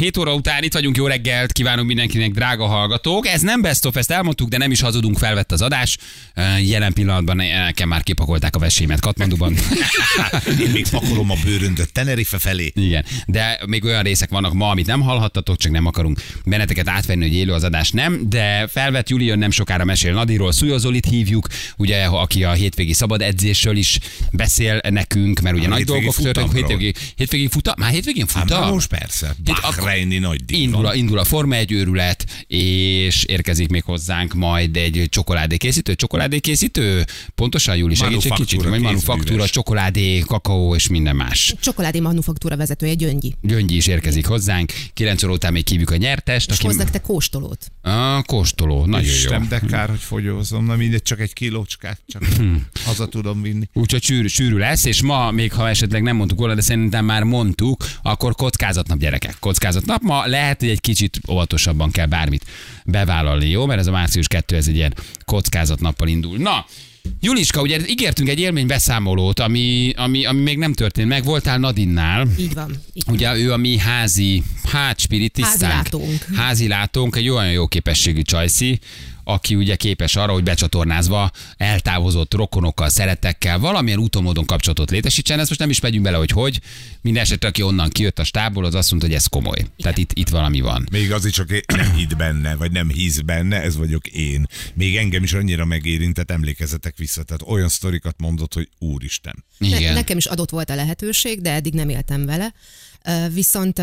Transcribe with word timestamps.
7 0.00 0.16
óra 0.16 0.34
után 0.34 0.62
itt 0.62 0.72
vagyunk, 0.72 0.96
jó 0.96 1.06
reggelt, 1.06 1.52
kívánunk 1.52 1.86
mindenkinek, 1.86 2.30
drága 2.30 2.66
hallgatók. 2.66 3.26
Ez 3.26 3.40
nem 3.40 3.60
best 3.60 3.86
of, 3.86 3.96
ezt 3.96 4.10
elmondtuk, 4.10 4.48
de 4.48 4.58
nem 4.58 4.70
is 4.70 4.80
hazudunk, 4.80 5.18
felvett 5.18 5.52
az 5.52 5.62
adás. 5.62 5.96
Jelen 6.60 6.92
pillanatban 6.92 7.36
nekem 7.36 7.88
már 7.88 8.02
kipakolták 8.02 8.56
a 8.56 8.58
vesémet 8.58 9.00
Katmanduban. 9.00 9.54
Én 10.64 10.70
még 10.70 10.88
pakolom 10.88 11.30
a 11.30 11.34
bőröndöt 11.44 11.92
Tenerife 11.92 12.38
felé. 12.38 12.72
Igen, 12.74 13.04
de 13.26 13.60
még 13.66 13.84
olyan 13.84 14.02
részek 14.02 14.30
vannak 14.30 14.52
ma, 14.52 14.70
amit 14.70 14.86
nem 14.86 15.00
hallhattatok, 15.00 15.56
csak 15.56 15.72
nem 15.72 15.86
akarunk 15.86 16.20
benneteket 16.44 16.88
átvenni, 16.88 17.28
hogy 17.28 17.36
élő 17.36 17.52
az 17.52 17.64
adás 17.64 17.90
nem, 17.90 18.28
de 18.28 18.66
felvett 18.66 19.08
Julian 19.08 19.38
nem 19.38 19.50
sokára 19.50 19.84
mesél 19.84 20.12
Nadiról, 20.12 20.52
Szújozolit 20.52 21.06
hívjuk, 21.06 21.46
ugye, 21.76 22.04
aki 22.04 22.44
a 22.44 22.52
hétvégi 22.52 22.92
szabad 22.92 23.22
edzésről 23.22 23.76
is 23.76 23.98
beszél 24.32 24.80
nekünk, 24.88 25.40
mert 25.40 25.56
ugye 25.56 25.66
A 25.66 25.68
nagy 25.68 25.84
dolgok 25.84 26.14
futamról. 26.14 26.54
Hétvégi, 26.54 26.94
hétvégi 27.16 27.48
futam, 27.48 27.74
már 27.78 27.90
hétvégén 27.90 28.26
futam? 28.26 28.60
már 28.60 28.70
most 28.70 28.88
persze. 28.88 29.34
akkor 29.62 29.89
Bahreini 29.90 30.18
nagy 30.18 30.44
díj 30.44 30.62
Indul 30.62 30.86
a, 30.86 30.94
indul 30.94 31.18
a 31.18 31.24
Forma 31.24 31.54
1 31.54 31.72
őrület, 31.72 32.44
és 32.46 33.24
érkezik 33.24 33.68
még 33.68 33.82
hozzánk 33.82 34.34
majd 34.34 34.76
egy 34.76 35.06
csokoládékészítő. 35.08 35.94
Csokoládékészítő? 35.94 37.04
Pontosan, 37.34 37.76
Júli, 37.76 37.94
segíts 37.94 38.24
egy 38.24 38.32
kicsit. 38.32 38.58
Manufaktúra, 38.58 38.70
Vagy 38.70 38.80
manufaktúra, 38.80 39.48
csokoládé, 39.48 40.18
kakaó 40.18 40.74
és 40.74 40.88
minden 40.88 41.16
más. 41.16 41.54
Csokoládé 41.60 42.00
manufaktúra 42.00 42.56
vezetője 42.56 42.94
Gyöngyi. 42.94 43.34
Gyöngyi 43.42 43.76
is 43.76 43.86
érkezik 43.86 44.26
hozzánk. 44.26 44.72
9 44.94 45.22
óra 45.22 45.32
után 45.32 45.52
még 45.52 45.68
hívjuk 45.68 45.90
a 45.90 45.96
nyertest. 45.96 46.50
És 46.50 46.60
hoznak 46.60 46.90
te 46.90 47.00
kóstolót. 47.00 47.66
A 47.82 48.22
kóstoló, 48.22 48.84
nagyon 48.84 49.06
jó. 49.06 49.12
Isten, 49.12 49.46
de 49.48 49.58
kár, 49.58 49.88
hogy 49.88 50.00
fogyózom. 50.00 50.64
Na 50.64 50.76
mindegy, 50.76 51.02
csak 51.02 51.20
egy 51.20 51.32
kilócskát, 51.32 52.00
csak 52.06 52.22
haza 52.86 53.06
tudom 53.06 53.42
vinni. 53.42 53.68
Úgyhogy 53.72 54.02
sűrű, 54.02 54.26
sűrű 54.26 54.56
lesz, 54.56 54.84
és 54.84 55.02
ma, 55.02 55.30
még 55.30 55.52
ha 55.52 55.68
esetleg 55.68 56.02
nem 56.02 56.16
mondtuk 56.16 56.38
volna, 56.38 56.54
de 56.54 56.60
szerintem 56.60 57.04
már 57.04 57.22
mondtuk, 57.22 57.84
akkor 58.02 58.34
kockázatnap 58.34 58.98
gyerekek. 58.98 59.36
Kockázatnap. 59.80 60.02
Ma 60.02 60.26
lehet, 60.26 60.60
hogy 60.60 60.68
egy 60.68 60.80
kicsit 60.80 61.20
óvatosabban 61.28 61.90
kell 61.90 62.06
bármit 62.06 62.44
bevállalni, 62.84 63.48
jó? 63.48 63.66
Mert 63.66 63.80
ez 63.80 63.86
a 63.86 63.90
március 63.90 64.26
2, 64.26 64.56
ez 64.56 64.68
egy 64.68 64.76
ilyen 64.76 64.94
kockázatnappal 65.24 66.08
indul. 66.08 66.38
Na, 66.38 66.66
Juliska, 67.20 67.60
ugye 67.60 67.78
ígértünk 67.86 68.28
egy 68.28 68.40
élménybeszámolót, 68.40 69.40
ami, 69.40 69.92
ami, 69.96 70.24
ami 70.24 70.40
még 70.40 70.58
nem 70.58 70.72
történt 70.72 71.08
meg. 71.08 71.24
Voltál 71.24 71.58
Nadinnál. 71.58 72.26
Így 72.38 72.54
van. 72.54 72.80
Így 72.92 73.02
van. 73.06 73.14
Ugye 73.14 73.36
ő 73.36 73.52
a 73.52 73.56
mi 73.56 73.78
házi, 73.78 74.42
hát 74.64 74.98
spiritisztánk. 74.98 75.72
Házilátónk. 75.72 76.26
Házilátónk, 76.36 77.16
egy 77.16 77.28
olyan 77.28 77.50
jó 77.50 77.66
képességű 77.66 78.22
csajszi, 78.22 78.78
aki 79.32 79.54
ugye 79.54 79.76
képes 79.76 80.16
arra, 80.16 80.32
hogy 80.32 80.42
becsatornázva 80.42 81.30
eltávozott 81.56 82.34
rokonokkal, 82.34 82.88
szeretekkel 82.88 83.58
valamilyen 83.58 83.98
úton 83.98 84.46
kapcsolatot 84.46 84.90
létesítsen. 84.90 85.38
Ezt 85.38 85.48
most 85.48 85.60
nem 85.60 85.70
is 85.70 85.80
megyünk 85.80 86.04
bele, 86.04 86.16
hogy 86.16 86.30
hogy. 86.30 86.60
Minden 87.00 87.22
esetre, 87.22 87.48
aki 87.48 87.62
onnan 87.62 87.88
kijött 87.88 88.18
a 88.18 88.24
stábból, 88.24 88.64
az 88.64 88.74
azt 88.74 88.90
mondta, 88.90 89.08
hogy 89.08 89.16
ez 89.16 89.26
komoly. 89.26 89.66
Tehát 89.76 89.98
itt, 89.98 90.12
itt 90.12 90.28
valami 90.28 90.60
van. 90.60 90.86
Még 90.90 91.12
az 91.12 91.24
is 91.24 91.32
csak 91.32 91.50
én 91.50 91.62
nem 91.66 91.94
hitt 91.94 92.16
benne, 92.16 92.54
vagy 92.54 92.72
nem 92.72 92.88
hisz 92.88 93.18
benne, 93.18 93.62
ez 93.62 93.76
vagyok 93.76 94.06
én. 94.06 94.46
Még 94.74 94.96
engem 94.96 95.22
is 95.22 95.32
annyira 95.32 95.64
megérintett, 95.64 96.30
emlékezetek 96.30 96.96
vissza. 96.96 97.22
Tehát 97.22 97.42
olyan 97.46 97.68
sztorikat 97.68 98.14
mondott, 98.18 98.54
hogy 98.54 98.68
úristen. 98.78 99.44
Ne, 99.58 99.66
Igen. 99.66 99.94
nekem 99.94 100.16
is 100.16 100.26
adott 100.26 100.50
volt 100.50 100.70
a 100.70 100.74
lehetőség, 100.74 101.40
de 101.40 101.52
eddig 101.52 101.74
nem 101.74 101.88
éltem 101.88 102.26
vele. 102.26 102.54
Viszont 103.32 103.82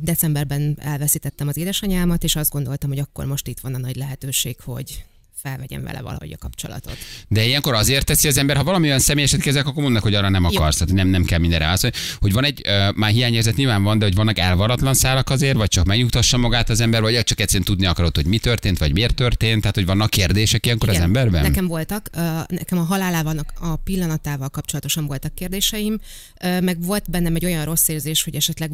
decemberben 0.00 0.76
elveszítettem 0.80 1.48
az 1.48 1.56
édesanyámat, 1.56 2.24
és 2.24 2.36
azt 2.36 2.50
gondoltam, 2.50 2.88
hogy 2.88 2.98
akkor 2.98 3.26
most 3.26 3.46
itt 3.46 3.60
van 3.60 3.74
a 3.74 3.78
nagy 3.78 3.96
lehetőség, 3.96 4.60
hogy 4.60 5.04
felvegyem 5.42 5.82
vele 5.82 6.00
valahogy 6.00 6.32
a 6.32 6.36
kapcsolatot. 6.38 6.96
De 7.28 7.44
ilyenkor 7.46 7.74
azért 7.74 8.06
teszi 8.06 8.28
az 8.28 8.38
ember, 8.38 8.56
ha 8.56 8.64
valami 8.64 8.86
olyan 8.86 8.98
személyeset 8.98 9.40
kezelek, 9.40 9.66
akkor 9.66 9.82
mondnak, 9.82 10.02
hogy 10.02 10.14
arra 10.14 10.28
nem 10.28 10.44
akarsz, 10.44 10.76
tehát 10.76 10.94
nem, 10.94 11.08
nem 11.08 11.24
kell 11.24 11.38
mindenre 11.38 11.64
állsz. 11.64 11.84
Hogy 12.18 12.32
van 12.32 12.44
egy, 12.44 12.62
uh, 12.66 12.94
már 12.94 13.10
hiányérzet 13.10 13.56
nyilván 13.56 13.82
van, 13.82 13.98
de 13.98 14.04
hogy 14.04 14.14
vannak 14.14 14.38
elvaratlan 14.38 14.94
szálak 14.94 15.30
azért, 15.30 15.56
vagy 15.56 15.68
csak 15.68 15.84
megnyugtassa 15.84 16.36
magát 16.36 16.70
az 16.70 16.80
ember, 16.80 17.00
vagy 17.00 17.22
csak 17.22 17.40
egyszerűen 17.40 17.64
tudni 17.64 17.86
akarod, 17.86 18.14
hogy 18.14 18.26
mi 18.26 18.38
történt, 18.38 18.78
vagy 18.78 18.92
miért 18.92 19.14
történt, 19.14 19.60
tehát 19.60 19.76
hogy 19.76 19.86
vannak 19.86 20.10
kérdések 20.10 20.66
ilyenkor 20.66 20.88
az 20.88 20.94
Igen, 20.94 21.06
emberben? 21.06 21.42
Nekem 21.42 21.66
voltak, 21.66 22.08
ö, 22.12 22.20
nekem 22.48 22.78
a 22.78 22.82
halálával, 22.82 23.46
a 23.60 23.76
pillanatával 23.76 24.48
kapcsolatosan 24.48 25.06
voltak 25.06 25.34
kérdéseim, 25.34 26.00
ö, 26.40 26.60
meg 26.60 26.82
volt 26.82 27.10
bennem 27.10 27.34
egy 27.34 27.44
olyan 27.44 27.64
rossz 27.64 27.88
érzés, 27.88 28.22
hogy 28.22 28.34
esetleg 28.34 28.70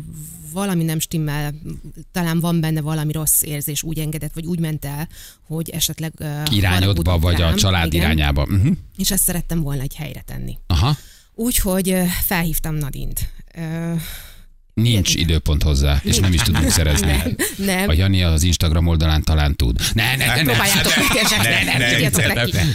valami 0.52 0.84
nem 0.84 0.98
stimmel, 0.98 1.54
talán 2.12 2.41
van 2.41 2.60
benne 2.60 2.81
valami 2.81 3.12
rossz 3.12 3.42
érzés, 3.42 3.82
úgy 3.82 3.98
engedett, 3.98 4.34
vagy 4.34 4.46
úgy 4.46 4.58
ment 4.58 4.84
el, 4.84 5.08
hogy 5.46 5.70
esetleg 5.70 6.12
ö, 6.16 6.42
Irányodba, 6.54 7.19
vagy 7.19 7.42
a 7.42 7.44
rám, 7.44 7.56
család 7.56 7.92
igen, 7.92 8.04
irányába. 8.04 8.42
Uh-huh. 8.42 8.76
És 8.97 9.10
ezt 9.10 9.22
szerettem 9.22 9.60
volna 9.60 9.82
egy 9.82 9.94
helyre 9.94 10.20
tenni. 10.20 10.59
Aha. 10.66 10.97
Úgyhogy 11.34 11.97
felhívtam 12.25 12.75
Nadint. 12.75 13.28
Nincs 14.75 15.14
időpont 15.14 15.62
hozzá, 15.62 16.00
és 16.04 16.19
nem 16.19 16.32
is 16.32 16.43
tudunk 16.43 16.70
szerezni. 16.70 17.06
Nem, 17.06 17.37
nem. 17.56 17.88
A 17.88 17.93
Jani 17.93 18.22
az 18.22 18.43
Instagram 18.43 18.87
oldalán 18.87 19.22
talán 19.22 19.56
tud. 19.56 19.81
Ne, 19.93 20.16
ne, 20.16 20.26
ne, 20.26 20.34
ne. 20.34 20.43
Próbáljátok 20.43 20.93
ne, 20.97 21.38
ne, 21.38 21.62
ne, 21.64 21.78
ne, 21.78 22.09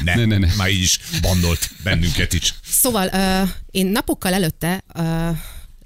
ne, 0.04 0.16
Ne, 0.16 0.26
ne, 0.26 0.38
ne. 0.38 0.56
Már 0.58 0.70
így 0.70 0.82
is 0.82 1.00
bandolt 1.22 1.70
bennünket 1.84 2.34
is. 2.34 2.54
Szóval 2.64 3.10
ö, 3.14 3.44
én 3.72 3.88
napokkal 3.88 4.34
előtte 4.34 4.84
ö, 4.94 5.30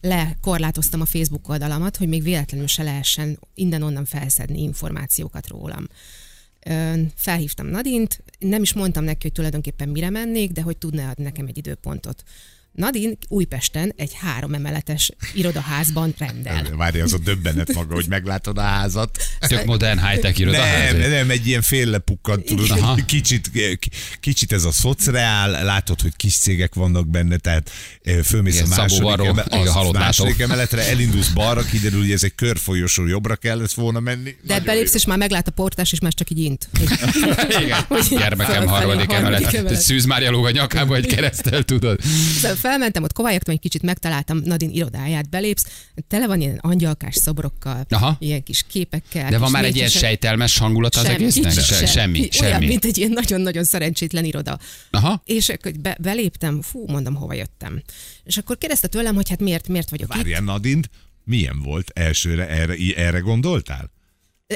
lekorlátoztam 0.01 1.01
a 1.01 1.05
Facebook 1.05 1.49
oldalamat, 1.49 1.97
hogy 1.97 2.07
még 2.07 2.23
véletlenül 2.23 2.67
se 2.67 2.83
lehessen 2.83 3.39
innen-onnan 3.53 4.05
felszedni 4.05 4.61
információkat 4.61 5.47
rólam. 5.47 5.87
Felhívtam 7.15 7.67
Nadint, 7.67 8.23
nem 8.39 8.61
is 8.61 8.73
mondtam 8.73 9.03
neki, 9.03 9.19
hogy 9.21 9.31
tulajdonképpen 9.31 9.89
mire 9.89 10.09
mennék, 10.09 10.51
de 10.51 10.61
hogy 10.61 10.77
tudna 10.77 11.09
adni 11.09 11.23
nekem 11.23 11.47
egy 11.47 11.57
időpontot. 11.57 12.23
Nadin 12.73 13.17
Újpesten 13.27 13.93
egy 13.95 14.11
három 14.13 14.53
emeletes 14.53 15.11
irodaházban 15.33 16.13
rendel. 16.17 16.67
Várj, 16.77 16.99
az 16.99 17.13
a 17.13 17.17
döbbenet 17.17 17.73
maga, 17.73 17.93
hogy 17.93 18.05
meglátod 18.09 18.57
a 18.57 18.61
házat. 18.61 19.17
Tök 19.39 19.65
modern 19.65 20.07
high-tech 20.07 20.39
irodaház. 20.39 20.91
Nem, 20.91 21.09
nem, 21.09 21.29
egy 21.29 21.47
ilyen 21.47 21.61
fél 21.61 21.89
lepukkant, 21.89 22.45
tudod, 22.45 22.69
Aha. 22.69 22.95
kicsit, 23.05 23.51
kicsit 24.19 24.51
ez 24.51 24.63
a 24.63 24.71
szocreál, 24.71 25.63
látod, 25.63 26.01
hogy 26.01 26.15
kis 26.15 26.37
cégek 26.37 26.73
vannak 26.73 27.07
benne, 27.07 27.37
tehát 27.37 27.71
eh, 28.03 28.23
fölmész 28.23 28.55
Igen, 28.55 28.65
a 28.65 28.69
második, 28.69 28.95
Szabó 28.95 29.07
Varró, 29.07 29.25
eme- 29.25 29.47
igen, 29.47 29.67
az 29.67 29.73
halott 29.73 29.93
második 29.97 30.39
emeletre, 30.39 30.87
elindulsz 30.89 31.29
balra, 31.29 31.61
kiderül, 31.61 31.99
hogy 31.99 32.11
ez 32.11 32.23
egy 32.23 32.35
körfolyosó, 32.35 33.07
jobbra 33.07 33.35
kellett 33.35 33.71
volna 33.71 33.99
menni. 33.99 34.35
De 34.41 34.59
belépsz, 34.59 34.93
és 34.93 35.05
már 35.05 35.17
meglát 35.17 35.47
a 35.47 35.51
portás, 35.51 35.91
és 35.91 35.99
már 35.99 36.13
csak 36.13 36.29
így 36.29 36.39
int. 36.39 36.69
Igen. 36.81 37.85
Gyermekem 38.19 38.67
harmadik 38.67 39.11
emelet. 39.11 39.75
Szűz 39.81 40.05
Mária 40.05 40.31
lóg 40.31 40.45
a 40.45 40.51
nyakába 40.51 40.95
egy 40.95 41.05
keresztel, 41.05 41.63
tudod. 41.63 41.99
Felmentem, 42.63 43.03
ott 43.03 43.13
kovályogtam 43.13 43.53
egy 43.53 43.59
kicsit, 43.59 43.81
megtaláltam 43.81 44.37
Nadin 44.37 44.69
irodáját, 44.69 45.29
belépsz, 45.29 45.65
tele 46.07 46.27
van 46.27 46.41
ilyen 46.41 46.57
angyalkás 46.61 47.15
szobrokkal, 47.15 47.85
Aha. 47.89 48.15
ilyen 48.19 48.43
kis 48.43 48.65
képekkel. 48.67 49.29
De 49.29 49.37
van 49.37 49.51
már 49.51 49.65
egy 49.65 49.75
ilyen 49.75 49.89
sejtelmes 49.89 50.57
hangulat 50.57 50.95
az 50.95 51.05
Semmi, 51.05 51.15
egésznek? 51.15 51.51
Se, 51.51 51.61
sem. 51.61 51.85
semmi, 51.85 52.19
Olyan, 52.19 52.53
semmi. 52.53 52.65
mint 52.65 52.85
egy 52.85 52.97
ilyen 52.97 53.11
nagyon-nagyon 53.11 53.63
szerencsétlen 53.63 54.25
iroda. 54.25 54.59
Aha. 54.89 55.21
És 55.25 55.49
akkor 55.49 55.71
be, 55.71 55.97
beléptem, 56.01 56.61
fú, 56.61 56.85
mondom, 56.87 57.15
hova 57.15 57.33
jöttem. 57.33 57.81
És 58.23 58.37
akkor 58.37 58.57
kérdezte 58.57 58.87
tőlem, 58.87 59.15
hogy 59.15 59.29
hát 59.29 59.39
miért, 59.39 59.67
miért 59.67 59.89
vagyok 59.89 60.09
itt. 60.09 60.15
Várjál, 60.15 60.41
Nadint, 60.41 60.89
milyen 61.23 61.61
volt 61.61 61.89
elsőre, 61.93 62.47
erre, 62.47 62.75
erre 62.95 63.19
gondoltál? 63.19 63.91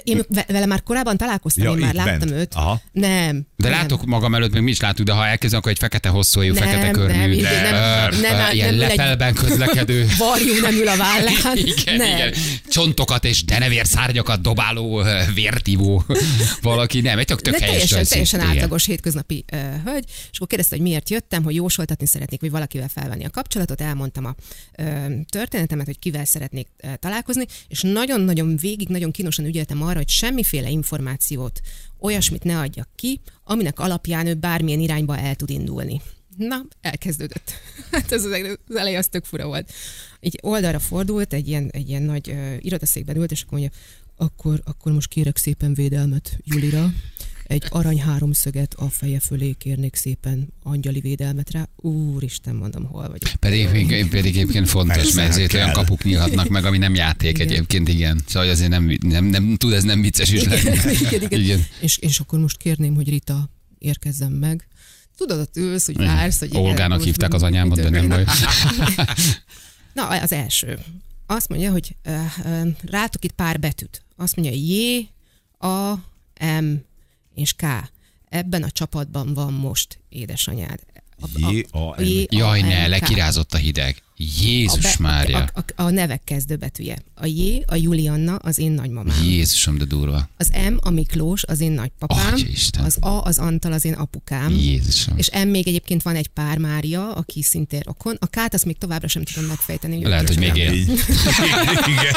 Én 0.03 0.21
ve- 0.29 0.51
vele 0.51 0.65
már 0.65 0.83
korábban 0.83 1.17
találkoztam, 1.17 1.63
Ja, 1.63 1.71
én 1.71 1.77
már 1.77 1.93
láttam 1.93 2.19
bent. 2.19 2.31
őt. 2.31 2.53
Aha. 2.53 2.81
Nem. 2.91 3.47
De 3.55 3.69
nem. 3.69 3.77
látok 3.77 4.05
magam 4.05 4.35
előtt, 4.35 4.53
még 4.53 4.61
mi 4.61 4.71
is 4.71 4.79
látjuk, 4.79 5.07
de 5.07 5.13
ha 5.13 5.25
elkezdem, 5.27 5.59
akkor 5.59 5.71
egy 5.71 5.77
fekete 5.77 6.09
hosszújú, 6.09 6.53
Nem, 6.53 6.63
fekete 6.63 6.91
körmű, 6.91 7.41
nem, 7.41 7.51
nem, 7.61 8.21
nem, 8.21 8.53
ilyen 8.53 8.67
nem 8.67 8.75
ül 8.75 8.83
egy- 8.83 8.95
lepelben 8.97 9.33
közlekedő. 9.33 10.05
Varjú 10.17 10.61
nem 10.61 10.73
ül 10.75 10.87
a 10.87 10.97
vállán. 10.97 11.57
Igen, 11.77 11.95
nem. 11.97 12.15
igen. 12.15 12.33
Csontokat 12.69 13.25
és 13.25 13.43
denevérszárnyakat 13.45 14.41
dobáló, 14.41 15.01
ö, 15.01 15.19
vértívó 15.33 16.03
valaki. 16.61 17.01
Nem, 17.01 17.17
egy 17.19 17.25
tök, 17.25 17.41
tök 17.41 17.53
helyes 17.53 17.69
teljesen, 17.69 17.95
csajszi. 17.97 18.09
teljesen 18.11 18.39
Igen. 18.39 18.51
átlagos 18.51 18.85
hétköznapi 18.85 19.45
uh, 19.53 19.59
hölgy, 19.85 20.03
és 20.31 20.35
akkor 20.35 20.47
kérdezte, 20.47 20.75
hogy 20.75 20.85
miért 20.85 21.09
jöttem, 21.09 21.43
hogy 21.43 21.55
jósoltatni 21.55 22.05
szeretnék, 22.07 22.41
vagy 22.41 22.51
valakivel 22.51 22.87
felvenni 22.93 23.25
a 23.25 23.29
kapcsolatot, 23.29 23.81
elmondtam 23.81 24.25
a 24.25 24.35
uh, 24.79 24.85
történetemet, 25.29 25.85
hogy 25.85 25.99
kivel 25.99 26.25
szeretnék 26.25 26.67
uh, 26.83 26.93
találkozni, 26.93 27.45
és 27.67 27.81
nagyon-nagyon 27.81 28.57
végig, 28.57 28.87
nagyon 28.87 29.11
kínosan 29.11 29.45
ügyeltem 29.45 29.81
arra, 29.87 29.97
hogy 29.97 30.09
semmiféle 30.09 30.69
információt, 30.69 31.61
olyasmit 31.99 32.43
ne 32.43 32.59
adjak 32.59 32.89
ki, 32.95 33.21
aminek 33.43 33.79
alapján 33.79 34.27
ő 34.27 34.33
bármilyen 34.33 34.79
irányba 34.79 35.17
el 35.17 35.35
tud 35.35 35.49
indulni. 35.49 36.01
Na, 36.37 36.65
elkezdődött. 36.81 37.51
Hát 37.91 38.11
ez 38.11 38.25
az, 38.25 38.31
az 38.67 38.75
eleje 38.75 38.97
az 38.97 39.07
tök 39.07 39.25
fura 39.25 39.45
volt. 39.45 39.71
Így 40.19 40.39
oldalra 40.41 40.79
fordult, 40.79 41.33
egy 41.33 41.47
ilyen, 41.47 41.69
egy 41.71 41.89
ilyen 41.89 42.03
nagy 42.03 42.29
uh, 42.29 42.55
irodaszékben 42.59 43.15
ült, 43.15 43.31
és 43.31 43.41
akkor 43.41 43.59
mondja, 43.59 43.79
akkor, 44.15 44.61
akkor 44.65 44.91
most 44.91 45.09
kérek 45.09 45.37
szépen 45.37 45.73
védelmet 45.73 46.37
Julira. 46.43 46.93
Egy 47.47 47.63
arany 47.69 48.01
háromszöget 48.01 48.73
a 48.73 48.89
feje 48.89 49.19
fölé 49.19 49.51
kérnék 49.51 49.95
szépen 49.95 50.53
angyali 50.63 50.99
védelmet 50.99 51.51
rá. 51.51 51.67
Úristen, 51.75 52.55
mondom, 52.55 52.85
hol 52.85 53.01
vagyok. 53.07 53.35
Pedig, 53.39 53.67
pedig, 53.67 54.09
pedig 54.09 54.37
egyébként 54.37 54.69
fontos, 54.69 55.13
mert 55.13 55.29
ezért 55.29 55.49
kell. 55.49 55.61
olyan 55.61 55.73
kapuk 55.73 56.03
nyílhatnak 56.03 56.47
meg, 56.47 56.65
ami 56.65 56.77
nem 56.77 56.95
játék 56.95 57.37
Igen. 57.37 57.47
egyébként, 57.47 57.87
igen. 57.89 58.21
Szóval 58.27 58.49
azért 58.49 58.69
nem, 58.69 58.97
nem, 58.99 59.25
nem 59.25 59.55
tud 59.55 59.73
ez 59.73 59.83
nem 59.83 60.01
vicces 60.01 60.29
is 60.29 60.43
lenni. 60.43 60.91
igen, 60.99 61.21
igen. 61.21 61.39
igen. 61.39 61.65
És, 61.79 61.97
és 61.97 62.19
akkor 62.19 62.39
most 62.39 62.57
kérném, 62.57 62.95
hogy 62.95 63.09
Rita 63.09 63.49
érkezzen 63.77 64.31
meg. 64.31 64.67
Tudod, 65.17 65.39
ott 65.39 65.57
ülsz, 65.57 65.85
hogy 65.85 65.97
vársz, 65.97 66.39
hogy... 66.39 66.49
Olgának 66.53 67.01
hívták 67.01 67.33
az 67.33 67.43
anyámat, 67.43 67.81
de 67.81 67.89
nem 67.89 68.07
baj. 68.07 68.23
Na, 69.93 70.07
az 70.07 70.31
első. 70.31 70.79
azt 71.25 71.49
mondja, 71.49 71.71
hogy 71.71 71.95
uh, 72.05 72.21
uh, 72.45 72.67
rátok 72.81 73.23
itt 73.23 73.31
pár 73.31 73.59
betűt. 73.59 74.03
Azt 74.15 74.35
mondja, 74.35 74.59
J, 74.59 75.07
A, 75.67 75.93
M 76.61 76.85
és 77.37 77.53
K. 77.53 77.63
Ebben 78.29 78.63
a 78.63 78.71
csapatban 78.71 79.33
van 79.33 79.53
most 79.53 79.99
édesanyád. 80.09 80.79
Jaj, 82.29 82.61
A, 82.61 82.65
ne, 82.65 82.81
M, 82.81 82.85
K. 82.85 82.89
lekirázott 82.89 83.53
a 83.53 83.57
hideg. 83.57 84.03
Jézus 84.19 84.95
a, 84.95 85.01
Mária. 85.01 85.37
A, 85.53 85.59
a, 85.75 85.83
a 85.83 85.89
nevek 85.89 86.21
kezdőbetűje. 86.23 86.97
A 87.15 87.25
J, 87.25 87.61
a 87.67 87.75
Julianna, 87.75 88.35
az 88.35 88.57
én 88.59 88.71
nagymamám. 88.71 89.23
Jézusom, 89.23 89.77
de 89.77 89.85
durva. 89.85 90.29
Az 90.37 90.49
M, 90.69 90.73
a 90.81 90.89
Miklós, 90.89 91.43
az 91.43 91.59
én 91.59 91.71
nagypapám. 91.71 92.33
Atyaisten. 92.33 92.83
Az 92.83 92.97
A, 92.99 93.21
az 93.23 93.37
Antal, 93.37 93.71
az 93.71 93.85
én 93.85 93.93
apukám. 93.93 94.55
Jézusom. 94.55 95.17
És 95.17 95.29
M 95.45 95.47
még 95.47 95.67
egyébként 95.67 96.01
van 96.01 96.15
egy 96.15 96.27
pár 96.27 96.57
Mária, 96.57 97.13
aki 97.13 97.41
szintén 97.43 97.79
rokon. 97.79 98.17
A 98.19 98.25
K-t 98.25 98.53
azt 98.53 98.65
még 98.65 98.77
továbbra 98.77 99.07
sem 99.07 99.23
tudom 99.23 99.49
megfejteni. 99.49 100.03
Lehet, 100.03 100.27
hogy 100.27 100.37
még 100.39 100.55
él. 100.55 100.73
Így. 100.73 100.89
Igen. 101.85 102.13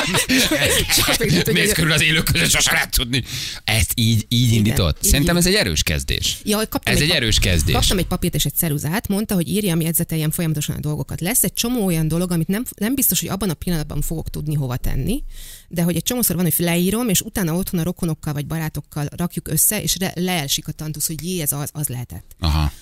Mész 1.53 1.65
hogy- 1.67 1.73
körül 1.73 1.93
az 1.93 2.03
élők 2.03 2.25
között, 2.25 2.51
sose 2.51 2.73
lehet 2.73 2.91
tudni. 2.91 3.25
Ezt 3.65 3.93
így, 3.95 4.27
így 4.29 4.53
indított. 4.53 4.99
így 5.05 5.11
Szerintem 5.11 5.37
ez 5.37 5.47
egy 5.47 5.55
erős 5.55 5.83
kezdés. 5.83 6.39
Ja, 6.45 6.57
hogy 6.57 6.69
kaptam 6.69 6.95
Ez 6.95 7.01
egy 7.01 7.07
pap- 7.09 7.17
erős 7.17 7.39
kezdés. 7.39 7.75
Kaptam 7.75 7.99
egy 7.99 8.07
papírt 8.07 8.35
és 8.35 8.45
egy 8.45 8.55
ceruzát, 8.55 9.09
mondta, 9.09 9.35
hogy 9.35 9.49
írjam, 9.49 9.81
jegyzeteljem 9.81 10.31
folyamatosan 10.31 10.77
a 10.77 10.81
dolgokat. 10.81 11.21
Lesz 11.21 11.43
egy 11.45 11.55
csomó 11.55 11.90
olyan 11.91 12.09
dolog, 12.09 12.31
amit 12.31 12.49
nem, 12.49 12.65
nem 12.77 12.95
biztos, 12.95 13.21
hogy 13.21 13.29
abban 13.29 13.51
a 13.51 13.55
pillanatban 13.55 14.01
fogok 14.01 14.31
tudni 14.31 14.55
hova 14.55 14.77
tenni, 14.77 15.23
de 15.69 15.83
hogy 15.83 15.97
egy 15.97 16.03
csomószor 16.03 16.37
van, 16.37 16.45
hogy 16.45 16.55
leírom, 16.59 17.09
és 17.09 17.21
utána 17.21 17.55
otthon 17.55 17.81
a 17.81 17.83
rokonokkal 17.83 18.33
vagy 18.33 18.47
barátokkal 18.47 19.09
rakjuk 19.17 19.49
össze, 19.49 19.83
és 19.83 19.97
le, 19.97 20.13
leelsik 20.15 20.69
a 20.69 20.73
tantusz, 20.73 21.07
hogy 21.07 21.25
jé, 21.25 21.41
ez 21.41 21.53
az, 21.53 21.71
az 21.73 21.89
lehetett. 21.89 22.37
Aha. 22.39 22.73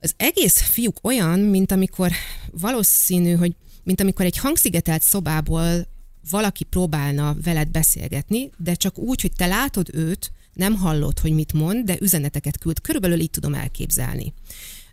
Az 0.00 0.14
egész 0.16 0.60
fiúk 0.60 0.98
olyan, 1.02 1.38
mint 1.38 1.72
amikor 1.72 2.12
valószínű, 2.50 3.34
hogy 3.34 3.54
mint 3.82 4.00
amikor 4.00 4.24
egy 4.24 4.38
hangszigetelt 4.38 5.02
szobából 5.02 5.86
valaki 6.30 6.64
próbálna 6.64 7.36
veled 7.42 7.68
beszélgetni, 7.68 8.50
de 8.56 8.74
csak 8.74 8.98
úgy, 8.98 9.20
hogy 9.20 9.32
te 9.36 9.46
látod 9.46 9.88
őt, 9.92 10.32
nem 10.52 10.74
hallod, 10.74 11.18
hogy 11.18 11.32
mit 11.32 11.52
mond, 11.52 11.84
de 11.84 11.96
üzeneteket 12.00 12.58
küld. 12.58 12.80
Körülbelül 12.80 13.20
így 13.20 13.30
tudom 13.30 13.54
elképzelni. 13.54 14.32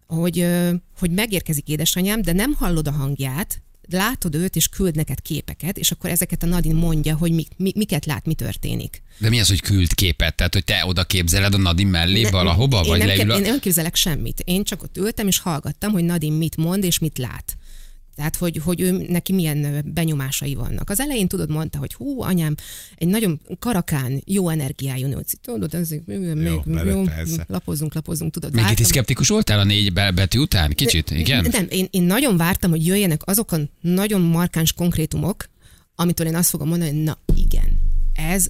Hogy, 0.07 0.47
hogy 0.99 1.11
megérkezik 1.11 1.67
édesanyám, 1.67 2.21
de 2.21 2.31
nem 2.31 2.53
hallod 2.53 2.87
a 2.87 2.91
hangját, 2.91 3.61
látod 3.89 4.35
őt, 4.35 4.55
és 4.55 4.67
küld 4.67 4.95
neked 4.95 5.21
képeket, 5.21 5.77
és 5.77 5.91
akkor 5.91 6.09
ezeket 6.09 6.43
a 6.43 6.45
Nadine 6.45 6.79
mondja, 6.79 7.15
hogy 7.15 7.31
mi, 7.31 7.45
mi, 7.57 7.71
miket 7.75 8.05
lát, 8.05 8.25
mi 8.25 8.33
történik. 8.33 9.01
De 9.17 9.29
mi 9.29 9.39
az, 9.39 9.47
hogy 9.47 9.61
küld 9.61 9.93
képet? 9.93 10.35
Tehát, 10.35 10.53
hogy 10.53 10.63
te 10.63 10.85
oda 10.85 11.03
képzeled 11.03 11.53
a 11.53 11.57
Nadim 11.57 11.89
mellé 11.89 12.21
Ne- 12.21 12.29
valahova, 12.29 12.81
én 12.81 12.89
vagy 12.89 12.97
nem, 12.97 13.07
leül 13.07 13.31
a... 13.31 13.35
Én 13.35 13.41
nem 13.41 13.59
képzelek 13.59 13.95
semmit. 13.95 14.41
Én 14.45 14.63
csak 14.63 14.83
ott 14.83 14.97
ültem, 14.97 15.27
és 15.27 15.39
hallgattam, 15.39 15.91
hogy 15.91 16.03
Nadine 16.03 16.37
mit 16.37 16.57
mond, 16.57 16.83
és 16.83 16.99
mit 16.99 17.17
lát. 17.17 17.57
Tehát, 18.15 18.35
hogy, 18.35 18.61
hogy 18.63 18.81
ő, 18.81 19.05
neki 19.09 19.33
milyen 19.33 19.83
benyomásai 19.93 20.55
vannak. 20.55 20.89
Az 20.89 20.99
elején 20.99 21.27
tudod, 21.27 21.49
mondta, 21.49 21.77
hogy 21.77 21.93
hú, 21.93 22.21
anyám, 22.21 22.55
egy 22.95 23.07
nagyon 23.07 23.41
karakán, 23.59 24.21
jó 24.25 24.49
energiájú 24.49 25.07
nő. 25.07 25.23
Tudod, 25.41 25.73
ez 25.73 25.89
még, 26.05 26.21
jó, 26.85 27.01
persze. 27.03 27.45
lapozzunk, 27.47 27.93
lapozzunk, 27.93 28.31
tudod. 28.31 28.49
Még 28.49 28.59
itt 28.59 28.65
vártam- 28.65 28.85
is 28.85 28.91
szkeptikus 28.91 29.27
voltál 29.27 29.59
a 29.59 29.63
négy 29.63 29.93
be- 29.93 30.11
betű 30.11 30.39
után? 30.39 30.71
Kicsit, 30.71 31.11
igen? 31.11 31.47
Nem, 31.51 31.65
én, 31.69 31.87
én 31.91 32.03
nagyon 32.03 32.37
vártam, 32.37 32.69
hogy 32.69 32.85
jöjjenek 32.85 33.21
azok 33.25 33.51
a 33.51 33.57
nagyon 33.81 34.21
markáns 34.21 34.73
konkrétumok, 34.73 35.49
amitől 35.95 36.27
én 36.27 36.35
azt 36.35 36.49
fogom 36.49 36.67
mondani, 36.67 36.91
hogy 36.91 37.03
na 37.03 37.17
ez, 38.23 38.45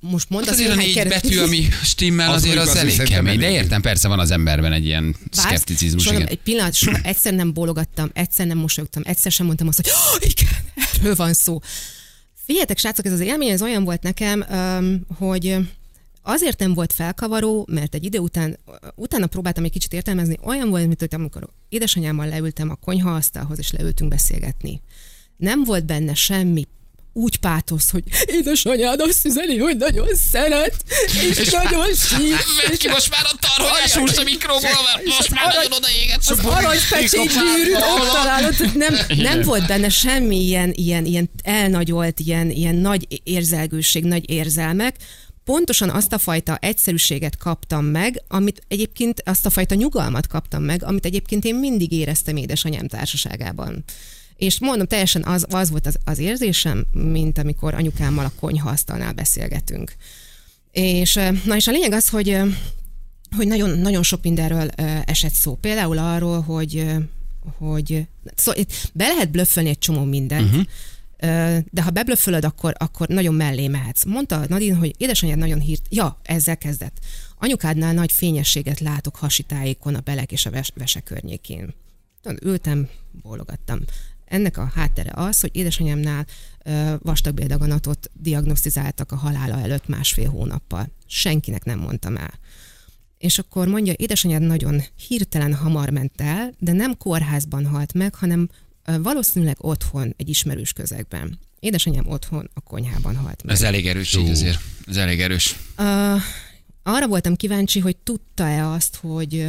most 0.00 0.30
mondd 0.30 0.44
Hát 0.44 0.52
azt, 0.52 0.60
azért 0.60 0.76
a 0.76 0.80
négy 0.80 1.08
betű, 1.08 1.38
ami 1.38 1.68
stimmel, 1.82 2.30
Az 2.30 2.34
azért 2.42 2.58
az 2.58 2.68
az 2.68 2.76
elég 2.76 3.02
kemény. 3.02 3.38
De 3.38 3.50
értem, 3.50 3.80
persze 3.80 4.08
van 4.08 4.18
az 4.18 4.30
emberben 4.30 4.72
egy 4.72 4.84
ilyen 4.84 5.04
Vársz, 5.04 5.46
szkepticizmus, 5.46 6.02
soha. 6.02 6.24
Egy 6.24 6.38
pillanat, 6.38 6.74
soha 6.74 6.98
egyszer 7.02 7.34
nem 7.34 7.52
bólogattam, 7.52 8.10
egyszer 8.12 8.46
nem 8.46 8.58
mosolyogtam, 8.58 9.02
egyszer 9.06 9.32
sem 9.32 9.46
mondtam 9.46 9.68
azt, 9.68 9.76
hogy 9.76 9.90
oh, 9.90 10.28
igen, 10.30 10.88
erről 10.94 11.14
van 11.14 11.32
szó. 11.32 11.58
Figyeljetek, 12.44 12.78
srácok, 12.78 13.06
ez 13.06 13.12
az 13.12 13.20
élmény 13.20 13.48
ez 13.48 13.62
olyan 13.62 13.84
volt 13.84 14.02
nekem, 14.02 14.44
hogy 15.18 15.56
azért 16.22 16.58
nem 16.58 16.74
volt 16.74 16.92
felkavaró, 16.92 17.66
mert 17.70 17.94
egy 17.94 18.04
idő 18.04 18.18
után, 18.18 18.58
utána 18.94 19.26
próbáltam 19.26 19.64
egy 19.64 19.70
kicsit 19.70 19.92
értelmezni, 19.92 20.38
olyan 20.44 20.68
volt, 20.68 20.86
mint 20.86 21.00
hogy 21.00 21.14
amikor 21.14 21.48
édesanyámmal 21.68 22.26
leültem 22.26 22.70
a 22.70 22.74
konyhaasztalhoz, 22.74 23.58
és 23.58 23.70
leültünk 23.70 24.10
beszélgetni. 24.10 24.80
Nem 25.36 25.64
volt 25.64 25.86
benne 25.86 26.14
semmi 26.14 26.66
úgy 27.16 27.36
pátosz, 27.36 27.90
hogy 27.90 28.02
édesanyád 28.26 29.00
azt 29.00 29.24
üzeni, 29.24 29.58
hogy 29.58 29.76
nagyon 29.76 30.08
szeret, 30.30 30.74
és, 31.30 31.38
és 31.38 31.50
nagyon 31.50 31.94
sír, 32.08 32.36
Vedd 32.62 32.76
ki 32.78 32.88
most 32.88 33.10
már 33.10 33.24
a 33.24 33.36
tarhonyás 33.40 33.94
húst 33.94 34.18
a 34.18 34.22
mikróból, 34.22 34.60
mert 34.60 35.04
most 35.04 35.30
már 35.30 35.54
nagyon 35.54 35.72
odaéget. 35.72 36.18
az 36.26 36.38
aranypecsét 36.44 37.32
gyűrűt 37.32 37.76
ott 37.76 38.12
találod, 38.12 38.54
nem, 38.74 38.96
nem 39.16 39.42
volt 39.42 39.66
benne 39.66 39.88
semmi 39.88 40.44
ilyen, 40.44 40.72
ilyen, 40.74 41.04
ilyen 41.04 41.30
elnagyolt, 41.42 42.20
ilyen, 42.20 42.50
ilyen 42.50 42.74
nagy 42.74 43.20
érzelgőség, 43.24 44.04
nagy 44.04 44.30
érzelmek, 44.30 44.96
pontosan 45.44 45.90
azt 45.90 46.12
a 46.12 46.18
fajta 46.18 46.56
egyszerűséget 46.60 47.36
kaptam 47.36 47.84
meg, 47.84 48.22
amit 48.28 48.62
egyébként 48.68 49.22
azt 49.24 49.46
a 49.46 49.50
fajta 49.50 49.74
nyugalmat 49.74 50.26
kaptam 50.26 50.62
meg, 50.62 50.84
amit 50.84 51.04
egyébként 51.04 51.44
én 51.44 51.54
mindig 51.54 51.92
éreztem 51.92 52.36
édesanyám 52.36 52.88
társaságában. 52.88 53.84
És 54.36 54.60
mondom, 54.60 54.86
teljesen 54.86 55.24
az, 55.24 55.46
az 55.50 55.70
volt 55.70 55.86
az, 55.86 55.98
az 56.04 56.18
érzésem, 56.18 56.86
mint 56.92 57.38
amikor 57.38 57.74
anyukámmal 57.74 58.24
a 58.24 58.32
konyhaasztalnál 58.40 59.12
beszélgetünk. 59.12 59.94
És, 60.72 61.14
na 61.44 61.56
és 61.56 61.66
a 61.66 61.70
lényeg 61.72 61.92
az, 61.92 62.08
hogy 62.08 62.40
hogy 63.36 63.46
nagyon, 63.46 63.78
nagyon 63.78 64.02
sok 64.02 64.22
mindenről 64.22 64.68
esett 65.04 65.32
szó. 65.32 65.54
Például 65.54 65.98
arról, 65.98 66.40
hogy, 66.40 66.86
hogy 67.58 68.06
szóval 68.34 68.64
be 68.92 69.06
lehet 69.06 69.30
blöffölni 69.30 69.68
egy 69.68 69.78
csomó 69.78 70.04
mindent, 70.04 70.50
uh-huh. 70.50 71.64
de 71.70 71.82
ha 71.82 71.90
beblöffölöd, 71.90 72.44
akkor, 72.44 72.74
akkor 72.78 73.08
nagyon 73.08 73.34
mellé 73.34 73.68
mehetsz. 73.68 74.04
Mondta 74.04 74.44
Nadine, 74.48 74.76
hogy 74.76 74.94
édesanyád 74.98 75.38
nagyon 75.38 75.60
hírt, 75.60 75.82
ja, 75.90 76.20
ezzel 76.22 76.58
kezdett. 76.58 76.98
Anyukádnál 77.38 77.92
nagy 77.92 78.12
fényességet 78.12 78.80
látok 78.80 79.16
hasitájékon, 79.16 79.94
a 79.94 80.00
belek 80.00 80.32
és 80.32 80.46
a 80.46 80.50
ves- 80.50 80.72
vese 80.74 81.00
környékén. 81.00 81.74
Ültem, 82.42 82.88
bólogattam. 83.22 83.80
Ennek 84.26 84.56
a 84.56 84.70
háttere 84.74 85.10
az, 85.14 85.40
hogy 85.40 85.50
édesanyámnál 85.52 86.26
vastagbéldaganatot 86.98 88.10
diagnosztizáltak 88.12 89.12
a 89.12 89.16
halála 89.16 89.60
előtt 89.60 89.88
másfél 89.88 90.28
hónappal. 90.28 90.90
Senkinek 91.06 91.64
nem 91.64 91.78
mondtam 91.78 92.16
el. 92.16 92.38
És 93.18 93.38
akkor 93.38 93.68
mondja, 93.68 93.92
édesanyád 93.92 94.42
nagyon 94.42 94.82
hirtelen 95.08 95.54
hamar 95.54 95.90
ment 95.90 96.20
el, 96.20 96.52
de 96.58 96.72
nem 96.72 96.96
kórházban 96.96 97.66
halt 97.66 97.92
meg, 97.92 98.14
hanem 98.14 98.48
valószínűleg 99.02 99.56
otthon, 99.60 100.14
egy 100.16 100.28
ismerős 100.28 100.72
közegben. 100.72 101.38
Édesanyám 101.60 102.08
otthon, 102.08 102.50
a 102.54 102.60
konyhában 102.60 103.16
halt 103.16 103.42
meg. 103.44 103.54
Ez 103.54 103.62
elég 103.62 103.86
erős 103.86 104.16
így 104.16 104.30
azért. 104.30 104.58
Ez 104.86 104.96
elég 104.96 105.20
erős. 105.20 105.56
Uh, 105.78 106.20
arra 106.82 107.06
voltam 107.08 107.36
kíváncsi, 107.36 107.80
hogy 107.80 107.96
tudta-e 107.96 108.66
azt, 108.66 108.96
hogy 108.96 109.46